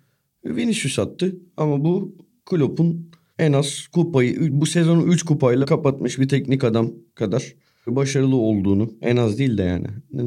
[0.45, 1.37] Vinicius attı.
[1.57, 7.55] Ama bu Klopp'un en az kupayı bu sezonu 3 kupayla kapatmış bir teknik adam kadar
[7.87, 9.87] başarılı olduğunu en az değil de yani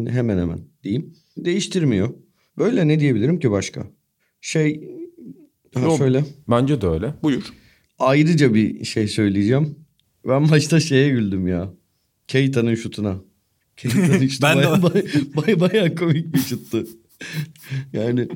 [0.10, 2.10] hemen hemen diyeyim değiştirmiyor.
[2.58, 3.88] Böyle ne diyebilirim ki başka?
[4.42, 4.90] Şey
[5.74, 6.24] ha, Yok, söyle.
[6.50, 7.14] Bence de öyle.
[7.24, 7.54] Buyur.
[8.00, 9.76] Ayrıca bir şey söyleyeceğim.
[10.28, 11.74] Ben başta şeye güldüm ya.
[12.30, 13.16] Keita'nın şutuna.
[13.78, 15.04] Keita'nın şutu ben baya, baya,
[15.36, 16.88] baya, baya komik bir şuttu.
[17.94, 18.28] yani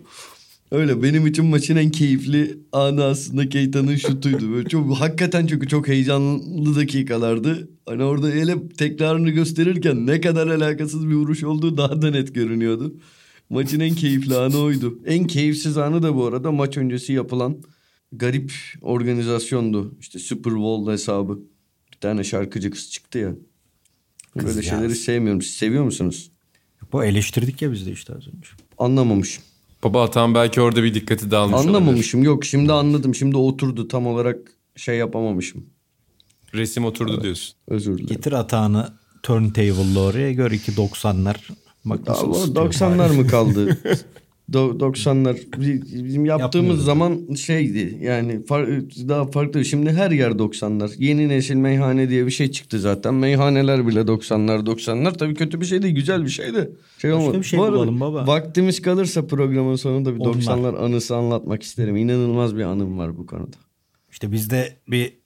[0.71, 4.51] öyle benim için maçın en keyifli anı aslında Keita'nın şutuydu.
[4.51, 7.69] Böyle çok hakikaten çünkü çok heyecanlı dakikalardı.
[7.86, 12.95] Hani orada hele tekrarını gösterirken ne kadar alakasız bir vuruş olduğu daha da net görünüyordu.
[13.49, 14.99] Maçın en keyifli anı oydu.
[15.06, 17.58] En keyifsiz anı da bu arada maç öncesi yapılan
[18.12, 19.97] garip organizasyondu.
[19.99, 21.39] İşte Super Bowl hesabı.
[21.93, 23.36] Bir tane şarkıcı kız çıktı ya.
[24.38, 24.74] Kız Böyle ya.
[24.74, 25.41] şeyleri sevmiyorum.
[25.41, 26.32] Siz seviyor musunuz?
[26.91, 28.50] Bu eleştirdik ya biz de işte az önce.
[28.78, 29.43] Anlamamışım.
[29.84, 32.19] Baba tam belki orada bir dikkati dağılmış Anlamamışım.
[32.19, 32.32] Olabilir.
[32.32, 33.15] Yok şimdi anladım.
[33.15, 34.38] Şimdi oturdu tam olarak
[34.76, 35.65] şey yapamamışım.
[36.54, 37.24] Resim oturdu evet.
[37.24, 37.56] diyorsun.
[37.67, 38.15] Özür dilerim.
[38.15, 38.93] Getir atağını
[39.24, 41.36] turntable'la oraya gör iki 90'lar.
[41.86, 43.78] Bak nasıl 90'lar mı kaldı?
[44.51, 45.36] 90'lar
[46.03, 48.67] bizim yaptığımız zaman şeydi yani far,
[49.10, 49.65] daha farklı.
[49.65, 50.91] Şimdi her yer 90'lar.
[50.97, 53.13] Yeni nesil meyhane diye bir şey çıktı zaten.
[53.13, 55.17] Meyhaneler bile 90'lar 90'lar.
[55.17, 56.69] Tabii kötü bir şey değil güzel bir şey de.
[56.97, 57.39] Şey olmadı.
[57.39, 58.27] Bir şey Bu arada, baba.
[58.27, 60.34] Vaktimiz kalırsa programın sonunda bir Onlar.
[60.34, 61.95] 90'lar anısı anlatmak isterim.
[61.97, 63.58] İnanılmaz bir anım var bu konuda.
[64.12, 65.23] İşte bizde bir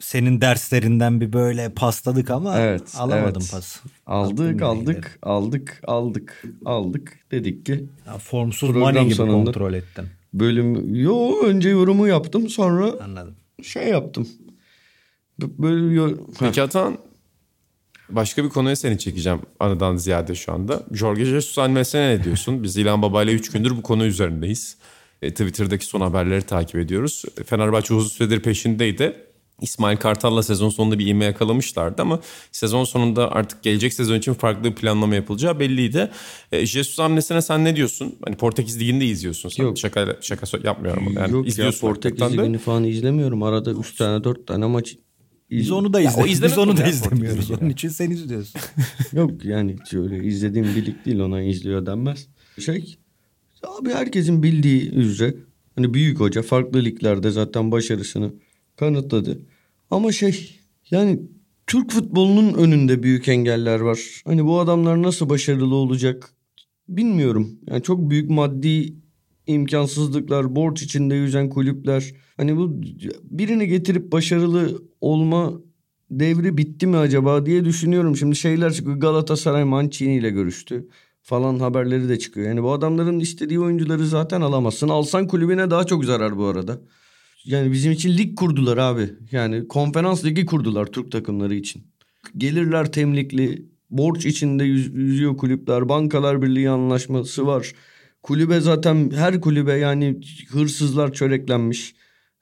[0.00, 3.52] senin derslerinden bir böyle pasladık ama Evet, alamadım evet.
[3.52, 3.80] pas.
[4.06, 7.18] Aldık, Attım aldık, aldık, aldık, aldık.
[7.30, 10.04] Dedik ki Ya formsuz money gibi kontrol ettin.
[10.34, 10.94] bölüm...
[10.94, 13.34] Yo önce yorumu yaptım sonra Anladım.
[13.62, 14.28] şey yaptım.
[15.40, 16.16] Böyle yo- Heh.
[16.38, 16.98] Peki Atan
[18.10, 20.82] başka bir konuya seni çekeceğim anadan ziyade şu anda.
[20.92, 22.62] Jorge Jesus annesine ne diyorsun?
[22.62, 24.76] Biz İlhan Baba ile 3 gündür bu konu üzerindeyiz.
[25.22, 27.24] E, Twitter'daki son haberleri takip ediyoruz.
[27.46, 29.16] Fenerbahçe uzun süredir peşindeydi.
[29.62, 32.20] İsmail Kartal'la sezon sonunda bir ivme yakalamışlardı ama
[32.52, 36.10] sezon sonunda artık gelecek sezon için farklı bir planlama yapılacağı belliydi.
[36.52, 38.14] E, Jesus hamlesine sen ne diyorsun?
[38.24, 39.64] Hani Portekiz Ligi'nde izliyorsun sen.
[39.64, 39.78] Yok.
[39.78, 41.12] Şaka, şaka yapmıyorum.
[41.16, 42.42] Yani Yok ya izliyorsun Portekiz hakikaten de.
[42.42, 43.42] Ligi'ni falan izlemiyorum.
[43.42, 44.96] Arada 3 tane 4 tane maç
[45.50, 46.42] Biz onu da o izlemiyoruz.
[46.42, 47.36] Biz onu da ya izlemiyoruz.
[47.36, 48.60] Portekiz Onun için sen izliyorsun.
[49.12, 52.28] Yok yani hiç öyle izlediğim bir lig değil ona izliyor denmez.
[52.64, 52.98] Şey
[53.62, 55.34] abi herkesin bildiği üzere
[55.74, 58.32] hani büyük hoca farklı liglerde zaten başarısını
[58.78, 59.42] kanıtladı.
[59.90, 60.60] Ama şey
[60.90, 61.22] yani
[61.66, 64.22] Türk futbolunun önünde büyük engeller var.
[64.24, 66.30] Hani bu adamlar nasıl başarılı olacak
[66.88, 67.58] bilmiyorum.
[67.66, 68.94] Yani çok büyük maddi
[69.46, 72.14] imkansızlıklar, borç içinde yüzen kulüpler.
[72.36, 72.82] Hani bu
[73.22, 75.52] birini getirip başarılı olma
[76.10, 78.16] devri bitti mi acaba diye düşünüyorum.
[78.16, 78.96] Şimdi şeyler çıkıyor.
[78.96, 80.88] Galatasaray Mancini ile görüştü
[81.22, 82.48] falan haberleri de çıkıyor.
[82.48, 84.88] Yani bu adamların istediği oyuncuları zaten alamazsın.
[84.88, 86.80] Alsan kulübüne daha çok zarar bu arada.
[87.48, 89.10] Yani bizim için lig kurdular abi.
[89.32, 91.82] Yani konferans ligi kurdular Türk takımları için.
[92.36, 95.88] Gelirler temlikli, borç içinde yüz- yüzüyor kulüpler.
[95.88, 97.72] Bankalar Birliği anlaşması var.
[98.22, 101.94] Kulübe zaten her kulübe yani hırsızlar çöreklenmiş.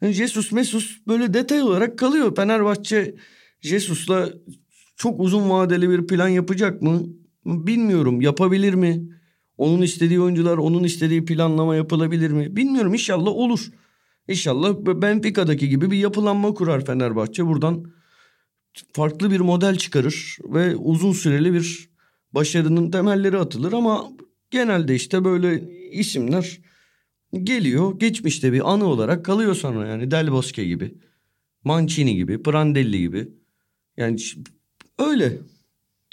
[0.03, 2.37] Yani Jesus Mesus böyle detay olarak kalıyor.
[2.37, 3.15] Fenerbahçe
[3.61, 4.31] Jesus'la
[4.97, 7.03] çok uzun vadeli bir plan yapacak mı?
[7.45, 8.21] Bilmiyorum.
[8.21, 9.09] Yapabilir mi?
[9.59, 12.57] Onun istediği oyuncular, onun istediği planlama yapılabilir mi?
[12.57, 12.93] Bilmiyorum.
[12.95, 13.71] İnşallah olur.
[14.29, 17.47] İnşallah Benfica'daki gibi bir yapılanma kurar Fenerbahçe.
[17.47, 17.93] Buradan
[18.93, 21.91] farklı bir model çıkarır ve uzun süreli bir
[22.33, 24.09] başarının temelleri atılır ama
[24.51, 26.61] genelde işte böyle isimler
[27.43, 30.95] geliyor geçmişte bir anı olarak kalıyor sonra yani Del Bosque gibi,
[31.65, 33.29] Mancini gibi, Prandelli gibi.
[33.97, 34.19] Yani
[34.99, 35.39] öyle.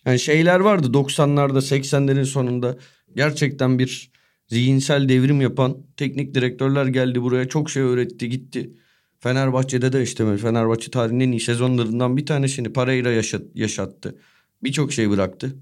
[0.06, 2.78] Yani şeyler vardı 90'larda 80'lerin sonunda
[3.15, 4.12] gerçekten bir
[4.47, 8.73] zihinsel devrim yapan teknik direktörler geldi buraya çok şey öğretti gitti.
[9.19, 14.15] Fenerbahçe'de de işte Fenerbahçe tarihinin en iyi sezonlarından bir tanesini Pereira yaşat, yaşattı.
[14.63, 15.56] Birçok şey bıraktı.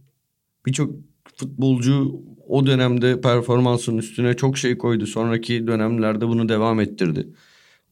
[0.66, 0.96] Birçok
[1.36, 5.08] futbolcu o dönemde performansın üstüne çok şey koydu.
[5.08, 7.28] Sonraki dönemlerde bunu devam ettirdi.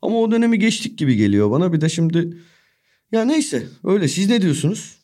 [0.01, 1.73] Ama o dönemi geçtik gibi geliyor bana.
[1.73, 2.37] Bir de şimdi
[3.11, 4.98] ya neyse öyle siz ne diyorsunuz?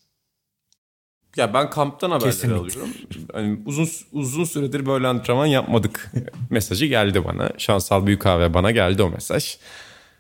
[1.36, 2.60] Ya ben kamptan haberleri Kesinlikle.
[2.60, 2.89] alıyorum.
[3.34, 6.12] Hani uzun uzun süredir böyle antrenman yapmadık
[6.50, 7.52] mesajı geldi bana.
[7.58, 9.58] Şansal Büyük Kahve bana geldi o mesaj.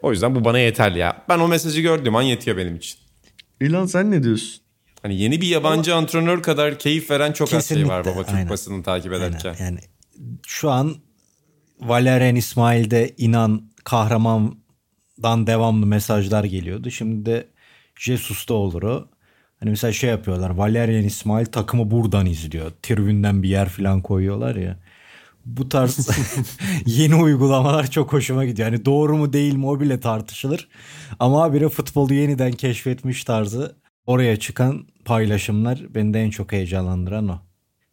[0.01, 1.25] O yüzden bu bana yeterli ya.
[1.29, 2.99] Ben o mesajı gördüğüm an yetiyor benim için.
[3.61, 4.61] İlan sen ne diyorsun?
[5.01, 8.49] Hani yeni bir yabancı antrenör kadar keyif veren çok az şey var baba Türk aynen.
[8.49, 9.49] basını takip ederken.
[9.49, 9.65] Aynen.
[9.65, 9.79] Yani
[10.47, 10.95] şu an
[11.79, 16.91] Valerian İsmail'de inan kahramandan devamlı mesajlar geliyordu.
[16.91, 17.47] Şimdi de
[17.99, 19.07] Jesus'ta olur o.
[19.59, 20.49] Hani mesela şey yapıyorlar.
[20.49, 22.71] Valerian İsmail takımı buradan izliyor.
[22.83, 24.79] Tribünden bir yer falan koyuyorlar ya.
[25.45, 26.09] Bu tarz
[26.85, 28.71] yeni uygulamalar çok hoşuma gidiyor.
[28.71, 30.67] Yani doğru mu değil mi o bile tartışılır.
[31.19, 37.39] Ama habire futbolu yeniden keşfetmiş tarzı oraya çıkan paylaşımlar beni de en çok heyecanlandıran o.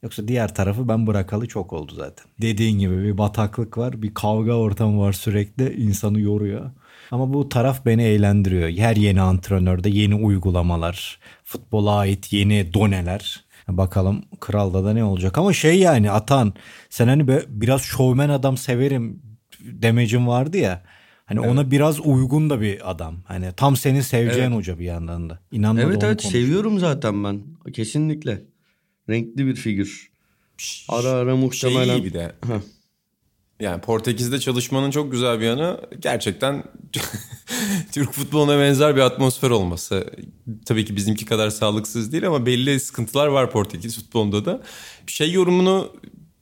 [0.02, 2.26] Yoksa diğer tarafı ben bırakalı çok oldu zaten.
[2.40, 6.70] Dediğin gibi bir bataklık var, bir kavga ortamı var sürekli insanı yoruyor.
[7.10, 8.68] Ama bu taraf beni eğlendiriyor.
[8.70, 13.44] Her yeni antrenörde yeni uygulamalar, futbola ait yeni doneler.
[13.68, 15.38] Bakalım Kral'da da ne olacak.
[15.38, 16.54] Ama şey yani Atan
[16.90, 19.22] sen hani biraz şovmen adam severim
[19.60, 20.82] demecin vardı ya.
[21.24, 23.16] Hani ona biraz uygun da bir adam.
[23.24, 25.38] Hani tam senin seveceğin hoca bir yandan da.
[25.52, 26.44] İnan Evet evet konuşuyor.
[26.44, 27.42] seviyorum zaten ben.
[27.72, 28.42] Kesinlikle.
[29.10, 30.12] Renkli bir figür.
[30.88, 31.98] Ara ara Şey muhtemelen.
[31.98, 32.32] iyi bir de.
[33.62, 36.64] Yani Portekiz'de çalışmanın çok güzel bir yanı gerçekten
[37.92, 40.10] Türk futboluna benzer bir atmosfer olması.
[40.66, 44.62] Tabii ki bizimki kadar sağlıksız değil ama belli sıkıntılar var Portekiz futbolunda da.
[45.06, 45.92] Şey yorumunu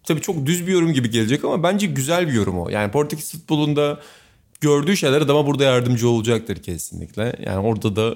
[0.05, 2.69] tabii çok düz bir yorum gibi gelecek ama bence güzel bir yorum o.
[2.69, 4.01] Yani Portekiz futbolunda
[4.61, 7.37] gördüğü şeyler adama burada yardımcı olacaktır kesinlikle.
[7.47, 8.15] Yani orada da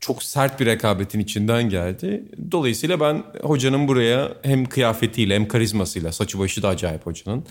[0.00, 2.24] çok sert bir rekabetin içinden geldi.
[2.50, 7.44] Dolayısıyla ben hocanın buraya hem kıyafetiyle hem karizmasıyla saçı başı da acayip hocanın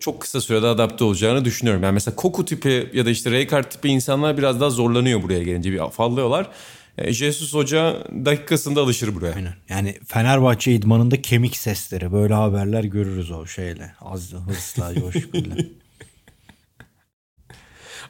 [0.00, 1.82] çok kısa sürede adapte olacağını düşünüyorum.
[1.82, 5.72] Yani mesela Koku tipi ya da işte Rijkaard tipi insanlar biraz daha zorlanıyor buraya gelince
[5.72, 6.50] bir afallıyorlar.
[6.98, 9.34] E, Jesus Hoca dakikasında alışır buraya.
[9.34, 9.54] Aynen.
[9.68, 13.92] Yani Fenerbahçe idmanında kemik sesleri böyle haberler görürüz o şeyle.
[14.00, 15.56] Az hırsla, coşkuyla.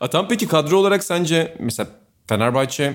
[0.00, 1.90] Atan peki kadro olarak sence mesela
[2.26, 2.94] Fenerbahçe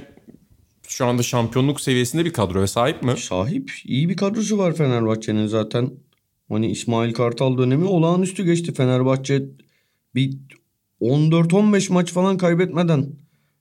[0.88, 3.18] şu anda şampiyonluk seviyesinde bir kadroya sahip mi?
[3.18, 3.72] Sahip.
[3.86, 5.92] iyi bir kadrosu var Fenerbahçe'nin zaten.
[6.54, 8.74] Hani İsmail Kartal dönemi olağanüstü geçti.
[8.74, 9.44] Fenerbahçe
[10.16, 10.38] bir
[11.02, 13.08] 14-15 maç falan kaybetmeden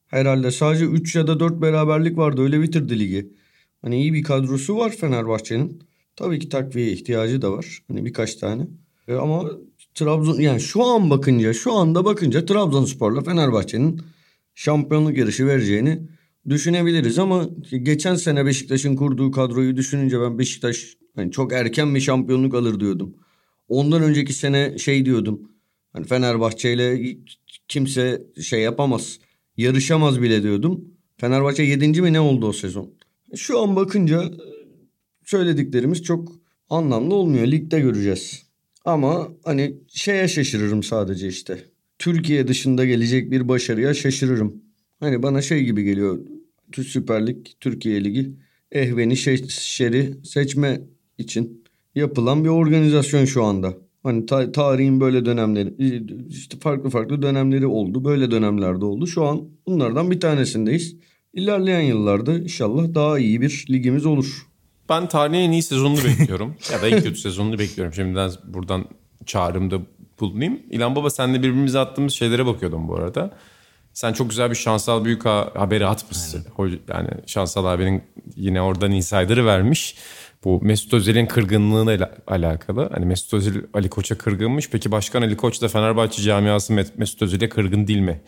[0.06, 2.42] herhalde sadece 3 ya da 4 beraberlik vardı.
[2.42, 3.32] Öyle bitirdi ligi.
[3.82, 5.82] Hani iyi bir kadrosu var Fenerbahçe'nin.
[6.16, 7.82] Tabii ki takviye ihtiyacı da var.
[7.88, 8.66] Hani birkaç tane.
[9.08, 9.50] E ama
[9.94, 14.02] Trabzon yani şu an bakınca şu anda bakınca Trabzonspor'la Fenerbahçe'nin
[14.54, 16.02] şampiyonluk yarışı vereceğini
[16.48, 17.48] düşünebiliriz ama
[17.82, 23.14] geçen sene Beşiktaş'ın kurduğu kadroyu düşününce ben Beşiktaş hani çok erken bir şampiyonluk alır diyordum.
[23.68, 25.50] Ondan önceki sene şey diyordum.
[25.92, 27.16] Hani Fenerbahçe ile
[27.68, 29.18] kimse şey yapamaz.
[29.56, 30.84] Yarışamaz bile diyordum.
[31.16, 32.02] Fenerbahçe 7.
[32.02, 32.94] mi ne oldu o sezon?
[33.36, 34.30] Şu an bakınca
[35.24, 36.32] söylediklerimiz çok
[36.70, 37.46] anlamlı olmuyor.
[37.46, 38.42] Ligde göreceğiz.
[38.84, 41.64] Ama hani şeye şaşırırım sadece işte.
[41.98, 44.62] Türkiye dışında gelecek bir başarıya şaşırırım.
[45.02, 46.18] Hani bana şey gibi geliyor.
[46.86, 48.30] Süper Lig, Türkiye Ligi
[48.72, 50.80] ehveni şeri seçme
[51.18, 53.74] için yapılan bir organizasyon şu anda.
[54.02, 55.74] Hani ta- tarihin böyle dönemleri
[56.28, 58.04] işte farklı farklı dönemleri oldu.
[58.04, 59.06] Böyle dönemlerde oldu.
[59.06, 60.96] Şu an bunlardan bir tanesindeyiz.
[61.34, 64.46] İlerleyen yıllarda inşallah daha iyi bir ligimiz olur.
[64.88, 66.54] Ben tarihin en iyi sezonunu bekliyorum.
[66.72, 67.94] ya da en kötü sezonunu bekliyorum.
[67.94, 68.84] Şimdiden buradan
[69.26, 69.78] çağrımda
[70.20, 70.60] bulunayım.
[70.70, 73.38] İlan Baba senle birbirimize attığımız şeylere bakıyordum bu arada.
[73.94, 76.46] Sen çok güzel bir şansal büyük haberi atmışsın.
[76.58, 76.78] Aynen.
[76.88, 78.02] Yani şansal abinin
[78.36, 79.96] yine oradan insider'ı vermiş.
[80.44, 82.90] Bu Mesut Özil'in kırgınlığıyla alakalı.
[82.94, 84.70] Hani Mesut Özil Ali Koç'a kırgınmış.
[84.70, 88.20] Peki Başkan Ali Koç da Fenerbahçe camiası Mesut Özil'e kırgın değil mi?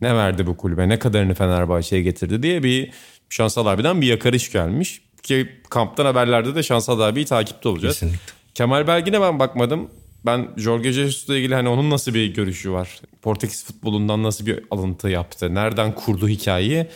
[0.00, 0.88] Ne verdi bu kulübe?
[0.88, 2.92] Ne kadarını Fenerbahçe'ye getirdi diye bir
[3.28, 5.02] Şansal abiden bir yakarış gelmiş.
[5.22, 7.94] Ki kamptan haberlerde de Şansal abiyi takipte olacağız.
[7.94, 8.32] Kesinlikle.
[8.54, 9.90] Kemal Belgin'e ben bakmadım.
[10.26, 13.00] Ben Jorge Jesus'la ilgili hani onun nasıl bir görüşü var?
[13.22, 15.54] Portekiz futbolundan nasıl bir alıntı yaptı?
[15.54, 16.86] Nereden kurdu hikayeyi?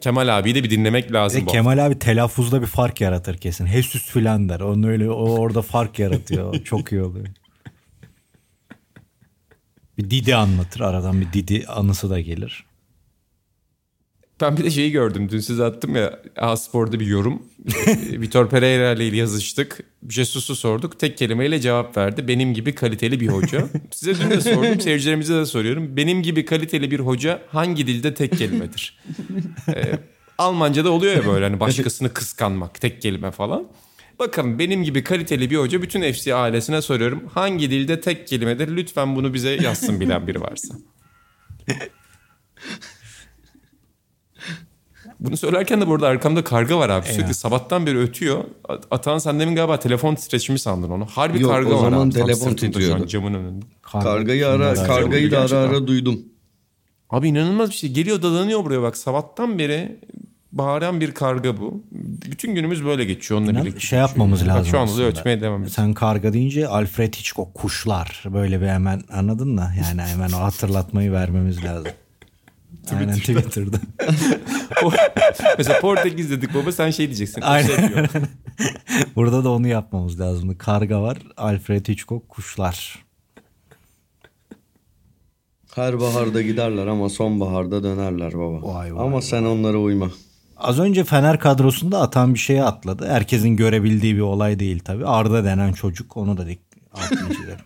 [0.00, 1.42] Kemal abiyi de bir dinlemek lazım.
[1.42, 3.66] E, Kemal abi telaffuzda bir fark yaratır kesin.
[3.66, 4.60] Jesus filan der.
[4.60, 6.54] Onun öyle o orada fark yaratıyor.
[6.64, 7.26] Çok iyi oluyor.
[9.98, 10.80] Bir Didi anlatır.
[10.80, 12.64] Aradan bir Didi anısı da gelir.
[14.42, 15.28] Ben bir de şeyi gördüm.
[15.30, 17.42] Dün size attım ya A-Spor'da bir yorum.
[18.10, 19.80] Vitor Pereira ile yazıştık.
[20.08, 20.98] Jesus'u sorduk.
[20.98, 22.28] Tek kelimeyle cevap verdi.
[22.28, 23.68] Benim gibi kaliteli bir hoca.
[23.90, 24.80] Size dün de sordum.
[24.80, 25.96] Seyircilerimize de soruyorum.
[25.96, 28.98] Benim gibi kaliteli bir hoca hangi dilde tek kelimedir?
[29.74, 29.98] Ee,
[30.38, 32.80] Almanca'da oluyor ya böyle hani başkasını kıskanmak.
[32.80, 33.66] Tek kelime falan.
[34.18, 37.22] Bakın benim gibi kaliteli bir hoca bütün FC ailesine soruyorum.
[37.34, 38.76] Hangi dilde tek kelimedir?
[38.76, 40.74] Lütfen bunu bize yazsın bilen biri varsa.
[45.22, 47.06] Bunu söylerken de burada arkamda karga var abi.
[47.06, 48.44] Sürekli sabahtan beri ötüyor.
[48.90, 51.06] Atan sen demin galiba telefon titreşimi sandın onu.
[51.06, 51.98] Harbi Yok, karga o var zaman abi.
[51.98, 52.96] Tam telefon sırtımda titriyordu.
[52.98, 53.64] Şu an camın önünde.
[53.82, 55.68] Karga- Kargayı ara, Kimler kargayı da ara Gerçekten.
[55.68, 56.20] ara duydum.
[57.10, 57.92] Abi inanılmaz bir şey.
[57.92, 58.96] Geliyor dadanıyor buraya bak.
[58.96, 60.00] Sabahtan beri
[60.52, 61.82] bağıran bir karga bu.
[62.30, 63.80] Bütün günümüz böyle geçiyor onunla birlikte.
[63.80, 64.56] şey yapmamız geçiyor.
[64.56, 65.20] lazım Bak şu anda da aslında.
[65.20, 65.70] ötmeye devam ediyor.
[65.74, 68.24] Sen karga deyince Alfred Hitchcock kuşlar.
[68.32, 69.70] Böyle bir hemen anladın mı?
[69.82, 71.92] Yani hemen o hatırlatmayı vermemiz lazım.
[72.90, 73.76] Aynen Twitter'da.
[75.58, 77.40] Mesela Portekiz dedik baba sen şey diyeceksin.
[77.40, 77.66] Aynen.
[77.66, 78.08] Şey diyor.
[79.16, 80.58] Burada da onu yapmamız lazım.
[80.58, 81.18] Karga var.
[81.36, 83.04] Alfred Hitchcock kuşlar.
[85.74, 88.74] Her baharda giderler ama sonbaharda dönerler baba.
[88.74, 90.10] Vay vay ama sen onlara uyma.
[90.56, 93.08] Az önce Fener kadrosunda atan bir şeye atladı.
[93.08, 95.06] Herkesin görebildiği bir olay değil tabii.
[95.06, 96.60] Arda denen çocuk onu da dik
[96.92, 97.58] altını çizelim.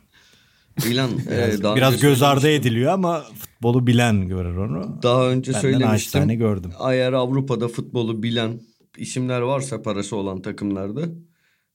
[0.90, 4.98] İlan e, daha Biraz göz ardı ediliyor ama futbolu bilen görür onu.
[5.02, 5.92] Daha önce Benden söylemiştim.
[5.92, 6.70] naçizane gördüm.
[6.90, 8.60] Eğer Avrupa'da futbolu bilen
[8.96, 11.02] isimler varsa parası olan takımlarda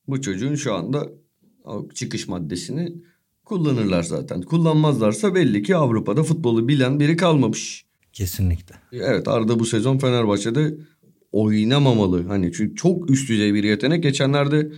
[0.07, 1.09] bu çocuğun şu anda
[1.93, 2.93] çıkış maddesini
[3.45, 4.41] kullanırlar zaten.
[4.41, 7.85] Kullanmazlarsa belli ki Avrupa'da futbolu bilen biri kalmamış.
[8.13, 8.75] Kesinlikle.
[8.91, 10.77] Evet Arda bu sezon Fenerbahçe'de
[11.31, 12.27] oynamamalı.
[12.27, 14.03] Hani çünkü çok üst düzey bir yetenek.
[14.03, 14.71] Geçenlerde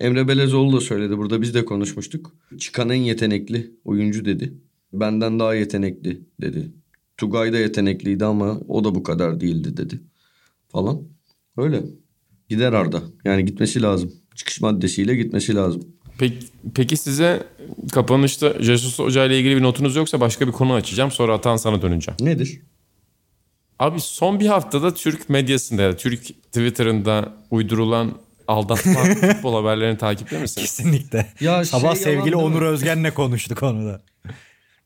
[0.00, 1.18] Emre Belezoğlu da söyledi.
[1.18, 2.34] Burada biz de konuşmuştuk.
[2.58, 4.54] Çıkan en yetenekli oyuncu dedi.
[4.92, 6.72] Benden daha yetenekli dedi.
[7.16, 10.00] Tugay da yetenekliydi ama o da bu kadar değildi dedi.
[10.68, 11.02] Falan.
[11.56, 11.82] Öyle.
[12.48, 13.02] Gider Arda.
[13.24, 14.12] Yani gitmesi lazım.
[14.34, 15.82] Çıkış maddesiyle gitmesi lazım.
[16.18, 16.38] Peki,
[16.74, 17.46] peki size
[17.92, 21.10] kapanışta Jesus Hoca ile ilgili bir notunuz yoksa başka bir konu açacağım.
[21.10, 22.16] Sonra Atan sana döneceğim.
[22.20, 22.60] Nedir?
[23.78, 28.12] Abi son bir haftada Türk medyasında ya Türk Twitter'ında uydurulan
[28.48, 28.92] aldatma
[29.32, 30.66] futbol haberlerini takipte misiniz?
[30.66, 31.26] Kesinlikle.
[31.40, 32.62] Ya Sabah şey sevgili yalan Onur?
[32.62, 34.02] Özgen'le konuştuk onu da.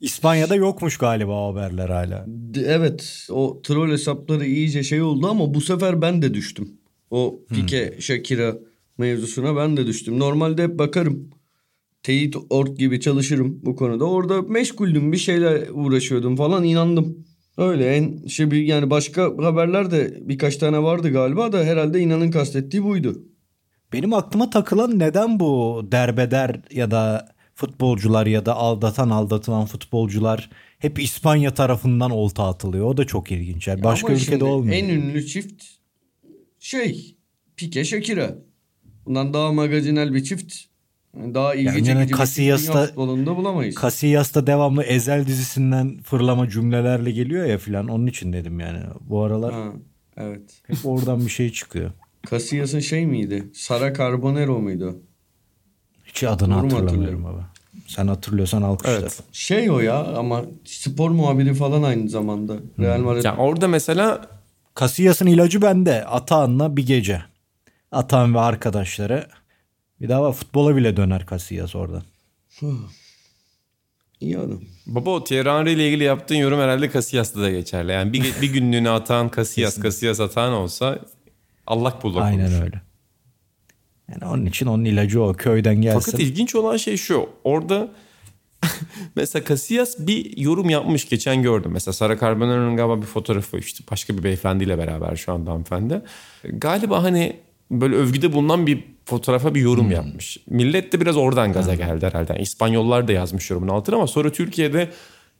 [0.01, 2.27] İspanya'da yokmuş galiba o haberler hala.
[2.65, 6.69] Evet o troll hesapları iyice şey oldu ama bu sefer ben de düştüm.
[7.11, 8.55] O Pique Shakira
[8.99, 10.19] mevzusuna ben de düştüm.
[10.19, 11.31] Normalde hep bakarım.
[12.03, 14.05] Teyit org gibi çalışırım bu konuda.
[14.05, 17.27] Orada meşguldüm bir şeyler uğraşıyordum falan inandım.
[17.59, 22.83] Öyle en şey yani başka haberler de birkaç tane vardı galiba da herhalde inanın kastettiği
[22.85, 23.23] buydu.
[23.93, 30.99] Benim aklıma takılan neden bu derbeder ya da futbolcular ya da aldatan aldatılan futbolcular hep
[30.99, 32.87] İspanya tarafından olta atılıyor.
[32.87, 33.69] O da çok ilginç.
[33.69, 34.77] Yani başka Ama ülkede olmuyor.
[34.77, 35.65] En ünlü çift
[36.59, 37.17] şey
[37.57, 38.35] Pique Shakira.
[39.07, 40.55] Bundan daha magazinel bir çift
[41.17, 43.77] yani daha ilgi Yani çekici Casillas'ta- futbolunda bulamayız.
[43.83, 47.89] Casillas da devamlı Ezel dizisinden fırlama cümlelerle geliyor ya filan.
[47.89, 48.81] Onun için dedim yani.
[49.01, 49.73] Bu aralar ha,
[50.17, 50.63] evet.
[50.67, 51.91] hep oradan bir şey çıkıyor.
[52.31, 53.51] Casillas'ın şey miydi?
[53.55, 54.97] Sara Carbonero muydu?
[56.05, 57.53] Hiç adını Doğru hatırlamıyorum baba.
[57.87, 58.93] Sen hatırlıyorsan alkışla.
[58.93, 59.21] Evet.
[59.33, 62.57] Şey o ya ama spor muhabiri falan aynı zamanda.
[62.79, 63.25] Real Madrid.
[63.25, 64.27] Ya orada mesela
[64.81, 66.05] Casillas'ın ilacı bende.
[66.05, 67.23] Atahan'la bir gece.
[67.93, 69.27] Atahan ve arkadaşları.
[70.01, 72.03] Bir daha futbola bile döner Casillas oradan.
[74.21, 74.61] İyi adam.
[74.87, 77.93] baba o Thierry Henry ile ilgili yaptığın yorum herhalde Casillas'ta da geçerli.
[77.93, 80.99] Yani bir, bir günlüğüne atan Casillas, Casillas atan olsa
[81.67, 82.83] allak bullak Aynen öyle.
[84.11, 85.33] Yani onun için onun ilacı o.
[85.33, 86.01] Köyden gelsin.
[86.01, 87.29] Fakat ilginç olan şey şu.
[87.45, 87.89] Orada
[89.17, 91.71] mesela Casillas bir yorum yapmış geçen gördüm.
[91.75, 96.03] Mesela Sara Carbonero'nun galiba bir fotoğrafı işte başka bir beyefendiyle beraber şu anda hanımefendi.
[96.45, 97.37] Galiba hani
[97.71, 100.39] böyle övgüde bulunan bir fotoğrafa bir yorum yapmış.
[100.47, 102.33] Millet de biraz oradan gaza geldi herhalde.
[102.33, 104.91] Yani İspanyollar da yazmış yorumun altına ama sonra Türkiye'de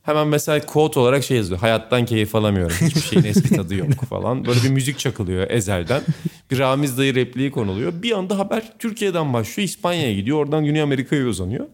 [0.03, 1.61] hemen mesela quote olarak şey yazıyor.
[1.61, 2.77] Hayattan keyif alamıyorum.
[2.81, 4.45] Hiçbir şeyin eski tadı yok falan.
[4.45, 6.03] Böyle bir müzik çakılıyor ezelden.
[6.51, 7.93] Bir Ramiz dayı repliği konuluyor.
[8.03, 9.69] Bir anda haber Türkiye'den başlıyor.
[9.69, 10.39] İspanya'ya gidiyor.
[10.39, 11.67] Oradan Güney Amerika'ya uzanıyor.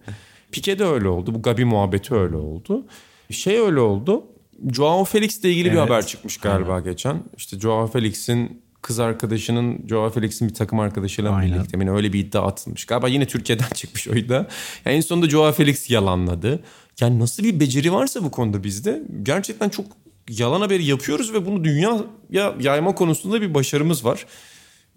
[0.52, 1.34] Pike de öyle oldu.
[1.34, 2.86] Bu Gabi muhabbeti öyle oldu.
[3.30, 4.24] Şey öyle oldu.
[4.72, 5.90] Joao Felix ile ilgili bir Evet.
[5.90, 7.22] haber çıkmış galiba geçen.
[7.36, 11.58] İşte Joao Felix'in kız arkadaşının Joao Felix'in bir takım arkadaşıyla Aynen.
[11.58, 12.84] birlikte ne öyle bir iddia atılmış.
[12.84, 14.36] Galiba yine Türkiye'den çıkmış o iddia.
[14.84, 16.60] Yani en sonunda Joao Felix yalanladı.
[17.00, 19.86] Yani nasıl bir beceri varsa bu konuda bizde gerçekten çok
[20.28, 24.26] yalan haberi yapıyoruz ve bunu dünyaya yayma konusunda bir başarımız var.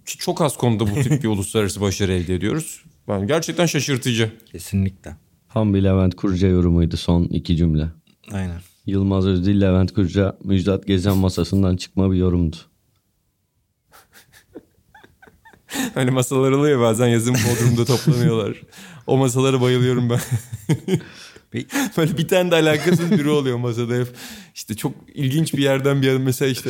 [0.06, 2.84] Ki çok az konuda bu tip bir uluslararası başarı elde ediyoruz.
[3.08, 4.32] Yani gerçekten şaşırtıcı.
[4.52, 5.16] Kesinlikle.
[5.54, 7.88] Tam bir Levent Kurca yorumuydu son iki cümle.
[8.32, 8.62] Aynen.
[8.86, 12.58] Yılmaz Özdil, Levent Kurca, Müjdat Gezen masasından çıkma bir yorumdu.
[15.94, 18.62] Hani masalar oluyor bazen yazın Bodrum'da toplanıyorlar.
[19.08, 20.20] O masalara bayılıyorum ben.
[21.98, 24.08] Böyle bir tane de alakasız biri oluyor masada hep.
[24.56, 26.70] İşte çok ilginç bir yerden bir yer mesela işte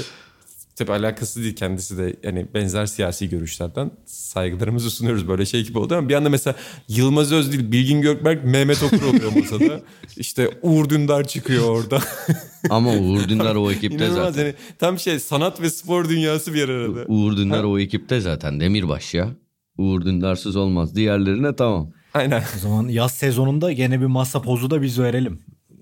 [0.75, 5.95] tabii alakası değil kendisi de yani benzer siyasi görüşlerden saygılarımızı sunuyoruz böyle şey gibi oldu
[5.95, 6.55] ama bir anda mesela
[6.87, 9.81] Yılmaz Özdil, Bilgin Gökberk, Mehmet Okur oluyor masada.
[10.17, 11.99] İşte Uğur Dündar çıkıyor orada.
[12.69, 14.45] Ama Uğur Dündar o ekipte İnanılmaz zaten.
[14.45, 17.05] yani tam şey sanat ve spor dünyası bir arada.
[17.07, 18.59] Uğur Dündar o ekipte zaten.
[18.59, 19.29] Demirbaş ya.
[19.77, 20.95] Uğur Dündarsız olmaz.
[20.95, 21.93] Diğerlerine tamam.
[22.13, 22.43] Aynen.
[22.55, 25.39] O zaman yaz sezonunda gene bir masa pozu da biz verelim.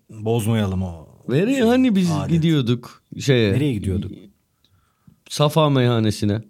[0.09, 1.07] Bozmayalım o.
[1.29, 2.29] Veri hani biz adet.
[2.29, 3.53] gidiyorduk şeye.
[3.53, 4.11] Nereye gidiyorduk?
[5.29, 6.41] Safa meyhanesine.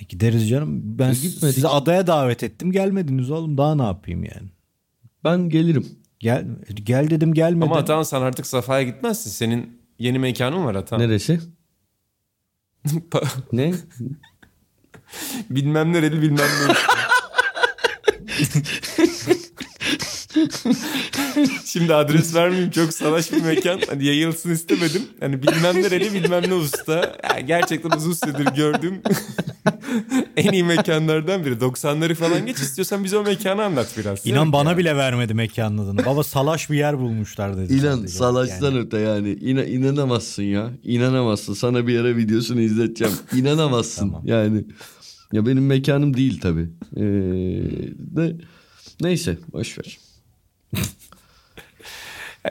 [0.00, 0.80] E gideriz canım.
[0.98, 1.54] Ben E gitmedik.
[1.54, 2.72] sizi adaya davet ettim.
[2.72, 3.58] Gelmediniz oğlum.
[3.58, 4.48] Daha ne yapayım yani?
[5.24, 5.86] Ben gelirim.
[6.20, 7.70] Gel gel dedim gelmedin.
[7.70, 9.30] Ama Atan sen artık Safa'ya gitmezsin.
[9.30, 11.00] Senin yeni mekanın var Atan.
[11.00, 11.40] Neresi?
[13.52, 13.74] Ne?
[15.50, 16.38] bilmem nereli bilmem
[16.68, 16.74] ne.
[21.64, 23.80] Şimdi adres vermeyeyim çok salaş bir mekan.
[23.88, 25.02] Hani yayılsın istemedim.
[25.20, 27.16] Hani bilmem nereli bilmem ne usta.
[27.34, 29.00] Ya gerçekten uzun süredir gördüğüm
[30.36, 31.54] en iyi mekanlardan biri.
[31.54, 34.26] 90'ları falan geç istiyorsan bize o mekanı anlat biraz.
[34.26, 34.78] İnan bana ya.
[34.78, 36.04] bile vermedi mekanın adını.
[36.04, 37.74] Baba salaş bir yer bulmuşlar dedi.
[37.74, 38.08] İnan sadece.
[38.08, 39.30] salaştan Yani öte yani.
[39.30, 40.70] İna, inanamazsın ya.
[40.84, 41.54] İnanamazsın.
[41.54, 43.14] Sana bir ara videosunu izleteceğim.
[43.34, 44.22] İnanamazsın Tamam.
[44.24, 44.64] yani.
[45.34, 46.68] Ya benim mekanım değil tabii.
[46.96, 47.02] Ee,
[48.16, 48.36] de,
[49.00, 49.98] neyse boş ver.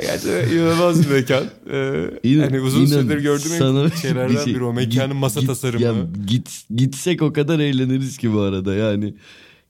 [0.02, 1.44] Gerçekten inanılmaz bir mekan.
[1.72, 5.10] Ee, İnan- hani uzun inan, süredir gördüğüm sana en şeylerden bir şey- biri o mekanın
[5.12, 5.84] git- masa git- tasarımı.
[5.84, 5.94] ya
[6.28, 9.14] git, gitsek o kadar eğleniriz ki bu arada yani.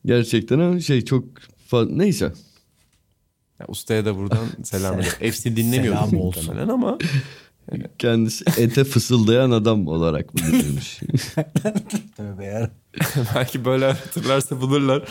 [0.06, 1.26] Gerçekten ama şey çok
[1.72, 2.32] fa- neyse.
[3.60, 5.02] Ya ustaya da buradan selam.
[5.20, 6.58] Hepsini dinlemiyorum Selam olsun.
[6.58, 6.98] ama
[8.00, 11.00] Kendisi ete fısıldayan adam olarak bilinirmiş.
[12.18, 12.72] Tövbe ya.
[13.36, 15.04] belki böyle hatırlarsa bulurlar.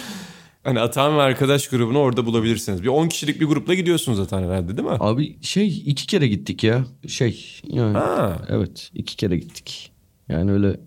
[0.64, 2.82] Hani Atan ve arkadaş grubunu orada bulabilirsiniz.
[2.82, 4.96] Bir 10 kişilik bir grupla gidiyorsunuz zaten herhalde değil mi?
[5.00, 6.84] Abi şey iki kere gittik ya.
[7.06, 7.98] Şey yani.
[7.98, 8.42] Ha.
[8.48, 9.92] Evet iki kere gittik.
[10.28, 10.80] Yani öyle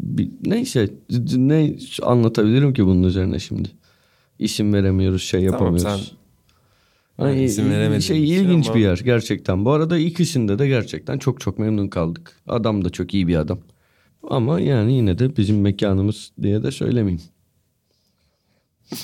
[0.00, 0.90] bir, neyse
[1.36, 3.68] ne anlatabilirim ki bunun üzerine şimdi.
[4.38, 6.06] İsim veremiyoruz şey Tamam, yapamıyoruz.
[6.08, 6.16] sen-
[7.16, 9.64] Hani veremediğin şey için ilginç ama- bir yer gerçekten.
[9.64, 12.36] Bu arada ikisinde de gerçekten çok çok memnun kaldık.
[12.48, 13.58] Adam da çok iyi bir adam.
[14.28, 17.22] Ama yani yine de bizim mekanımız diye de söylemeyeyim.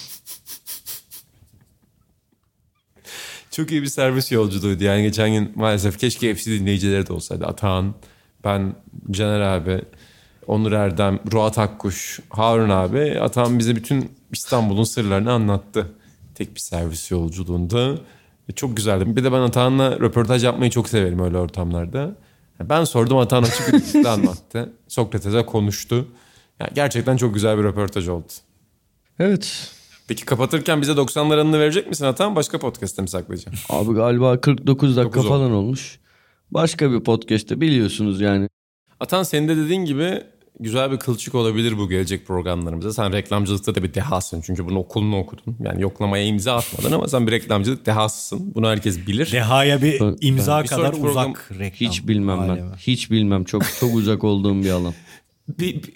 [3.51, 4.85] Çok iyi bir servis yolculuğuydu.
[4.85, 7.47] Yani geçen gün maalesef keşke FC dinleyicileri de olsaydı.
[7.47, 7.95] Atahan,
[8.45, 8.75] ben,
[9.11, 9.81] Caner abi,
[10.47, 13.21] Onur Erdem, Ruat Akkuş, Harun abi.
[13.21, 15.87] Atahan bize bütün İstanbul'un sırlarını anlattı.
[16.39, 17.95] Tek bir servis yolculuğunda.
[18.55, 19.17] Çok güzeldi.
[19.17, 22.17] Bir de ben Atahan'la röportaj yapmayı çok severim öyle ortamlarda.
[22.61, 24.73] Ben sordum Atahan açık bir anlattı.
[24.89, 26.09] Sokrates'e konuştu.
[26.61, 28.27] Yani gerçekten çok güzel bir röportaj oldu.
[29.19, 29.71] Evet.
[30.09, 32.37] Peki kapatırken bize 90'lar anını verecek misin Atan?
[32.37, 33.75] Başka podcast'te mi saklayacaksın?
[33.75, 35.29] Abi galiba 49 dakika 9 oldu.
[35.29, 35.99] falan olmuş.
[36.51, 38.49] Başka bir podcast'te biliyorsunuz yani.
[39.01, 40.23] Atan senin de dediğin gibi
[40.61, 42.93] güzel bir kılçık olabilir bu gelecek programlarımıza.
[42.93, 44.41] Sen reklamcılıkta da bir dehasın.
[44.41, 45.57] Çünkü bunu okulunu okudun.
[45.61, 48.53] Yani yoklamaya imza atmadın ama sen bir reklamcılık dehasısın.
[48.55, 49.33] Bunu herkes bilir.
[49.33, 51.89] Dehaya bir Ben- imza Bir kadar program- uzak reklam.
[51.91, 52.77] Hiç bilmem ben.
[52.79, 53.45] Hiç bilmem.
[53.45, 54.95] Çok çok uzak olduğum bir alan.
[55.49, 55.93] bir, bir,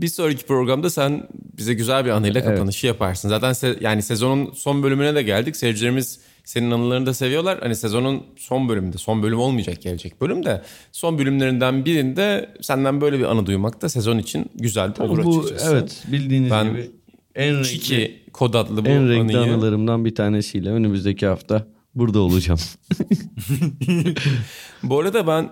[0.00, 1.28] bir sonraki programda sen
[1.58, 3.28] bize güzel bir anıyla kapanışı yaparsın.
[3.28, 5.56] Zaten se- yani sezonun son bölümüne de geldik.
[5.56, 7.58] Seyircilerimiz senin anılarını da seviyorlar.
[7.62, 10.62] Hani sezonun son bölümünde, son bölüm olmayacak gelecek bölümde.
[10.92, 15.72] Son bölümlerinden birinde senden böyle bir anı duymak da sezon için güzel olur Bu açıkçası.
[15.72, 16.90] evet bildiğiniz Ben gibi
[17.34, 19.52] en renkli, Çiki kod adlı bu en renkli anıyı.
[19.54, 22.60] anılarımdan bir tanesiyle önümüzdeki hafta burada olacağım.
[24.82, 25.50] Bu arada ben,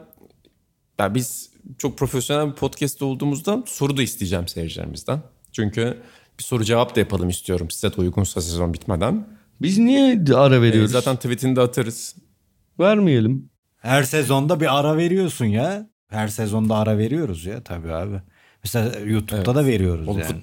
[0.98, 5.20] ben biz çok profesyonel bir podcast olduğumuzdan soru da isteyeceğim seyircilerimizden.
[5.52, 5.98] Çünkü
[6.38, 9.26] bir soru cevap da yapalım istiyorum size de uygunsa sezon bitmeden.
[9.62, 10.90] Biz niye ara Ee, veriyoruz?
[10.92, 12.16] zaten tweetini de atarız.
[12.80, 13.50] Vermeyelim.
[13.76, 15.90] Her sezonda bir ara veriyorsun ya.
[16.08, 18.20] Her sezonda ara veriyoruz ya tabii abi.
[18.64, 20.42] Mesela YouTube'da da veriyoruz Oğlum, yani.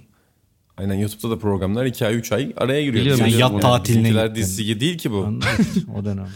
[0.78, 3.02] Aynen YouTube'da da programlar 2 ay 3 ay araya giriyor.
[3.04, 4.42] Biliyorum, Sen yat tatiline Bizimkiler gittin.
[4.42, 5.24] dizisi gibi değil ki bu.
[5.26, 5.66] Anladın?
[5.96, 6.28] o dönem.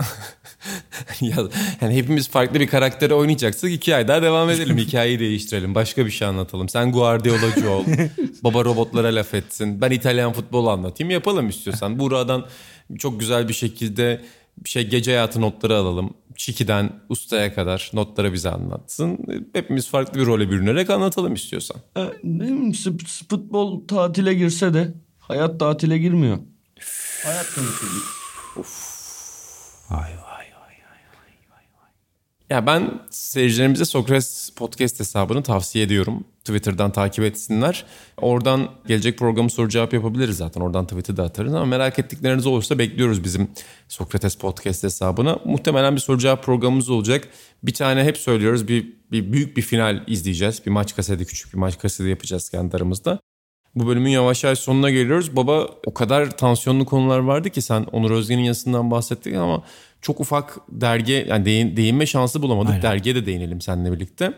[1.20, 1.36] ya,
[1.80, 4.78] yani hepimiz farklı bir karakteri oynayacaksak 2 ay daha devam edelim.
[4.86, 5.74] Hikayeyi değiştirelim.
[5.74, 6.68] Başka bir şey anlatalım.
[6.68, 7.84] Sen Guardiolacı ol.
[8.44, 9.80] Baba robotlara laf etsin.
[9.80, 11.10] Ben İtalyan futbol anlatayım.
[11.10, 11.98] Yapalım istiyorsan.
[11.98, 12.46] Buradan
[12.98, 14.20] çok güzel bir şekilde
[14.64, 16.14] şey gece hayatı notları alalım.
[16.36, 19.18] Çiki'den ustaya kadar notları bize anlatsın.
[19.52, 21.76] Hepimiz farklı bir role bürünerek anlatalım istiyorsan.
[21.96, 22.00] E,
[23.28, 26.38] futbol tatile girse de hayat tatile girmiyor.
[27.24, 29.00] Hayat konuşuyoruz.
[29.90, 30.19] Vay vay vay.
[32.50, 36.24] Ya ben seyircilerimize Sokrates Podcast hesabını tavsiye ediyorum.
[36.44, 37.84] Twitter'dan takip etsinler.
[38.16, 40.60] Oradan gelecek programı soru cevap yapabiliriz zaten.
[40.60, 43.50] Oradan tweet'i de atarız ama merak ettikleriniz olursa bekliyoruz bizim
[43.88, 45.38] Sokrates Podcast hesabına.
[45.44, 47.28] Muhtemelen bir soru cevap programımız olacak.
[47.62, 50.66] Bir tane hep söylüyoruz bir, bir büyük bir final izleyeceğiz.
[50.66, 53.20] Bir maç kaseti küçük bir maç kaseti yapacağız kendi aramızda.
[53.74, 55.36] Bu bölümün yavaş yavaş sonuna geliyoruz.
[55.36, 59.62] Baba o kadar tansiyonlu konular vardı ki sen Onur Özgen'in yazısından bahsettik ama
[60.02, 62.70] çok ufak dergi yani değin, değinme şansı bulamadık.
[62.70, 62.82] Aynen.
[62.82, 64.32] Dergiye de değinelim seninle birlikte.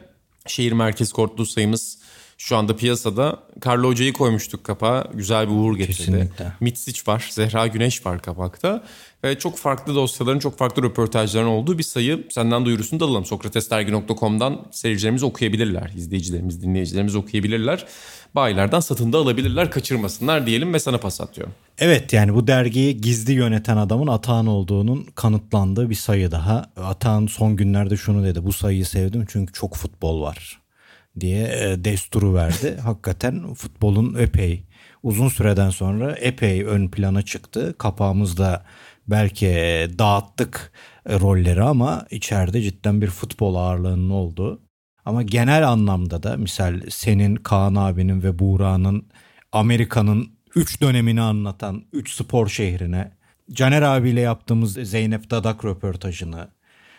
[0.47, 1.99] Şehir merkez kortlu sayımız
[2.43, 3.39] şu anda piyasada.
[3.67, 5.05] Carlo Hoca'yı koymuştuk kapağa.
[5.15, 5.97] Güzel bir uğur getirdi.
[5.97, 6.53] Kesinlikle.
[6.61, 8.85] Mitsic var, Zehra Güneş var kapakta.
[9.25, 12.27] Ve çok farklı dosyaların, çok farklı röportajların olduğu bir sayı.
[12.31, 13.25] Senden duyurusunu da alalım.
[13.25, 15.93] Sokratesdergi.com'dan seyircilerimiz okuyabilirler.
[15.97, 17.87] izleyicilerimiz, dinleyicilerimiz okuyabilirler.
[18.35, 19.71] Bayilerden satın da alabilirler.
[19.71, 21.55] Kaçırmasınlar diyelim ve sana pas atıyorum.
[21.79, 26.71] Evet yani bu dergiyi gizli yöneten adamın Atahan olduğunun kanıtlandığı bir sayı daha.
[26.77, 28.45] Atahan son günlerde şunu dedi.
[28.45, 30.62] Bu sayıyı sevdim çünkü çok futbol var
[31.21, 32.77] diye e, desturu verdi.
[32.85, 34.65] Hakikaten futbolun epey
[35.03, 37.75] uzun süreden sonra epey ön plana çıktı.
[37.79, 38.65] Kapağımızda
[39.09, 40.73] belki e, dağıttık
[41.07, 44.63] e, rolleri ama içeride cidden bir futbol ağırlığının olduğu.
[45.05, 49.09] Ama genel anlamda da misal senin Kaan abinin ve Buğra'nın
[49.53, 53.13] Amerika'nın 3 dönemini anlatan 3 spor şehrine,
[53.53, 56.49] Caner abiyle yaptığımız Zeynep Dadak röportajını,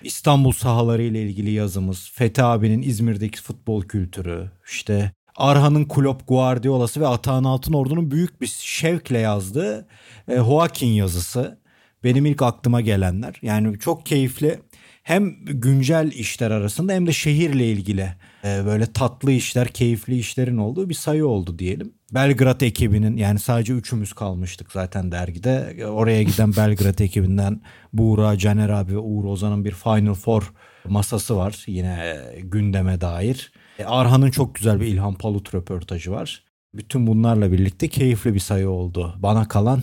[0.03, 7.07] İstanbul sahaları ile ilgili yazımız, Fethi abinin İzmir'deki futbol kültürü, işte Arhan'ın Klopp Guardiola'sı ve
[7.07, 9.87] Atahan Altınordu'nun büyük bir şevkle yazdığı
[10.27, 11.59] e, Joaquin yazısı
[12.03, 13.39] benim ilk aklıma gelenler.
[13.41, 14.59] Yani çok keyifli
[15.03, 20.93] hem güncel işler arasında hem de şehirle ilgili böyle tatlı işler, keyifli işlerin olduğu bir
[20.93, 21.93] sayı oldu diyelim.
[22.13, 25.85] Belgrad ekibinin yani sadece üçümüz kalmıştık zaten dergide.
[25.87, 27.61] Oraya giden Belgrad ekibinden
[27.93, 30.53] Buğra, Caner abi ve Uğur Ozan'ın bir Final Four
[30.85, 33.51] masası var yine e, gündeme dair.
[33.79, 36.43] E, Arhan'ın çok güzel bir İlhan Palut röportajı var.
[36.73, 39.15] Bütün bunlarla birlikte keyifli bir sayı oldu.
[39.17, 39.81] Bana kalan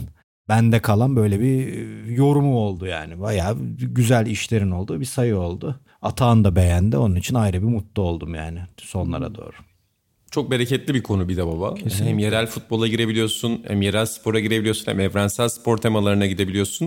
[0.48, 3.20] bende kalan böyle bir yorumu oldu yani.
[3.20, 5.80] Bayağı güzel işlerin olduğu bir sayı oldu.
[6.02, 6.96] Atağın da beğendi.
[6.96, 9.56] Onun için ayrı bir mutlu oldum yani sonlara doğru.
[10.30, 11.74] Çok bereketli bir konu bir de baba.
[11.98, 16.84] Hem yerel futbola girebiliyorsun, hem yerel spora girebiliyorsun, hem evrensel spor temalarına gidebiliyorsun.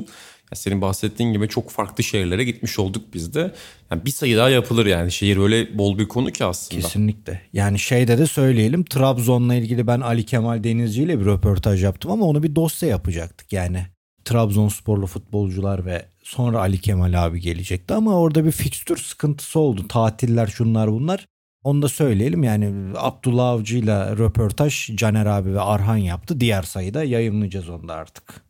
[0.51, 3.53] Ya senin bahsettiğin gibi çok farklı şehirlere gitmiş olduk biz de.
[3.91, 5.11] Yani bir sayı daha yapılır yani.
[5.11, 6.81] Şehir öyle bol bir konu ki aslında.
[6.81, 7.41] Kesinlikle.
[7.53, 12.25] Yani şeyde de söyleyelim Trabzon'la ilgili ben Ali Kemal Denizci ile bir röportaj yaptım ama
[12.25, 13.85] onu bir dosya yapacaktık yani.
[14.25, 19.87] Trabzonsporlu futbolcular ve sonra Ali Kemal abi gelecekti ama orada bir fikstür sıkıntısı oldu.
[19.87, 21.27] Tatiller şunlar bunlar.
[21.63, 26.39] Onu da söyleyelim yani Abdullah Avcı ile röportaj Caner abi ve Arhan yaptı.
[26.39, 28.41] Diğer sayıda yayınlayacağız onu da artık.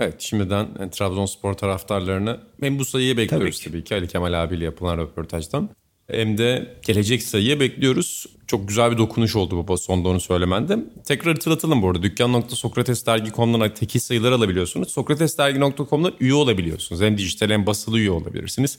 [0.00, 3.70] Evet şimdiden yani, Trabzonspor taraftarlarını hem bu sayıyı bekliyoruz Tabii ki.
[3.70, 5.70] tabii ki, Ali Kemal abiyle yapılan röportajdan.
[6.10, 8.26] Hem de gelecek sayıyı bekliyoruz.
[8.46, 10.78] Çok güzel bir dokunuş oldu bu sonda onu söylemende.
[11.04, 12.02] Tekrar hatırlatalım bu arada.
[12.02, 14.90] Dükkan.sokratesdergi.com'dan tekil sayılar alabiliyorsunuz.
[14.90, 17.02] Sokratesdergi.com'da üye olabiliyorsunuz.
[17.02, 18.78] Hem dijital hem basılı üye olabilirsiniz.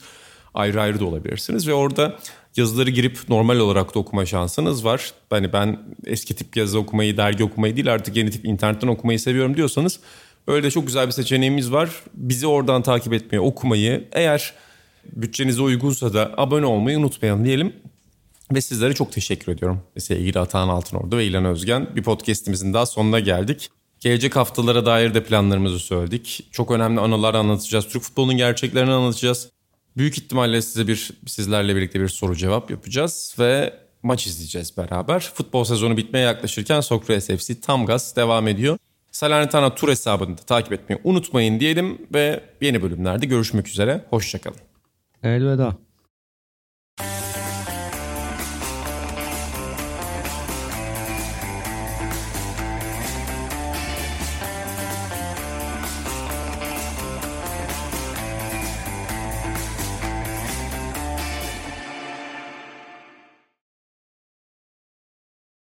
[0.54, 1.68] Ayrı ayrı da olabilirsiniz.
[1.68, 2.18] Ve orada
[2.56, 5.12] yazıları girip normal olarak da okuma şansınız var.
[5.30, 9.56] Hani ben eski tip yazı okumayı, dergi okumayı değil artık yeni tip internetten okumayı seviyorum
[9.56, 10.00] diyorsanız
[10.46, 11.90] Öyle de çok güzel bir seçeneğimiz var.
[12.14, 14.54] Bizi oradan takip etmeyi, okumayı, eğer
[15.12, 17.72] bütçenize uygunsa da abone olmayı unutmayalım diyelim.
[18.54, 19.82] Ve sizlere çok teşekkür ediyorum.
[19.98, 21.96] Sevgili Atahan Altınordu ve İlhan Özgen.
[21.96, 23.70] Bir podcastimizin daha sonuna geldik.
[24.00, 26.48] Gelecek haftalara dair de planlarımızı söyledik.
[26.52, 27.88] Çok önemli anılar anlatacağız.
[27.88, 29.50] Türk futbolunun gerçeklerini anlatacağız.
[29.96, 35.30] Büyük ihtimalle size bir sizlerle birlikte bir soru cevap yapacağız ve maç izleyeceğiz beraber.
[35.34, 38.78] Futbol sezonu bitmeye yaklaşırken Sokrates FC tam gaz devam ediyor.
[39.12, 44.04] Salernitana Tur hesabını da takip etmeyi unutmayın diyelim ve yeni bölümlerde görüşmek üzere.
[44.10, 44.65] Hoşçakalın.
[45.26, 45.85] 哎，对的。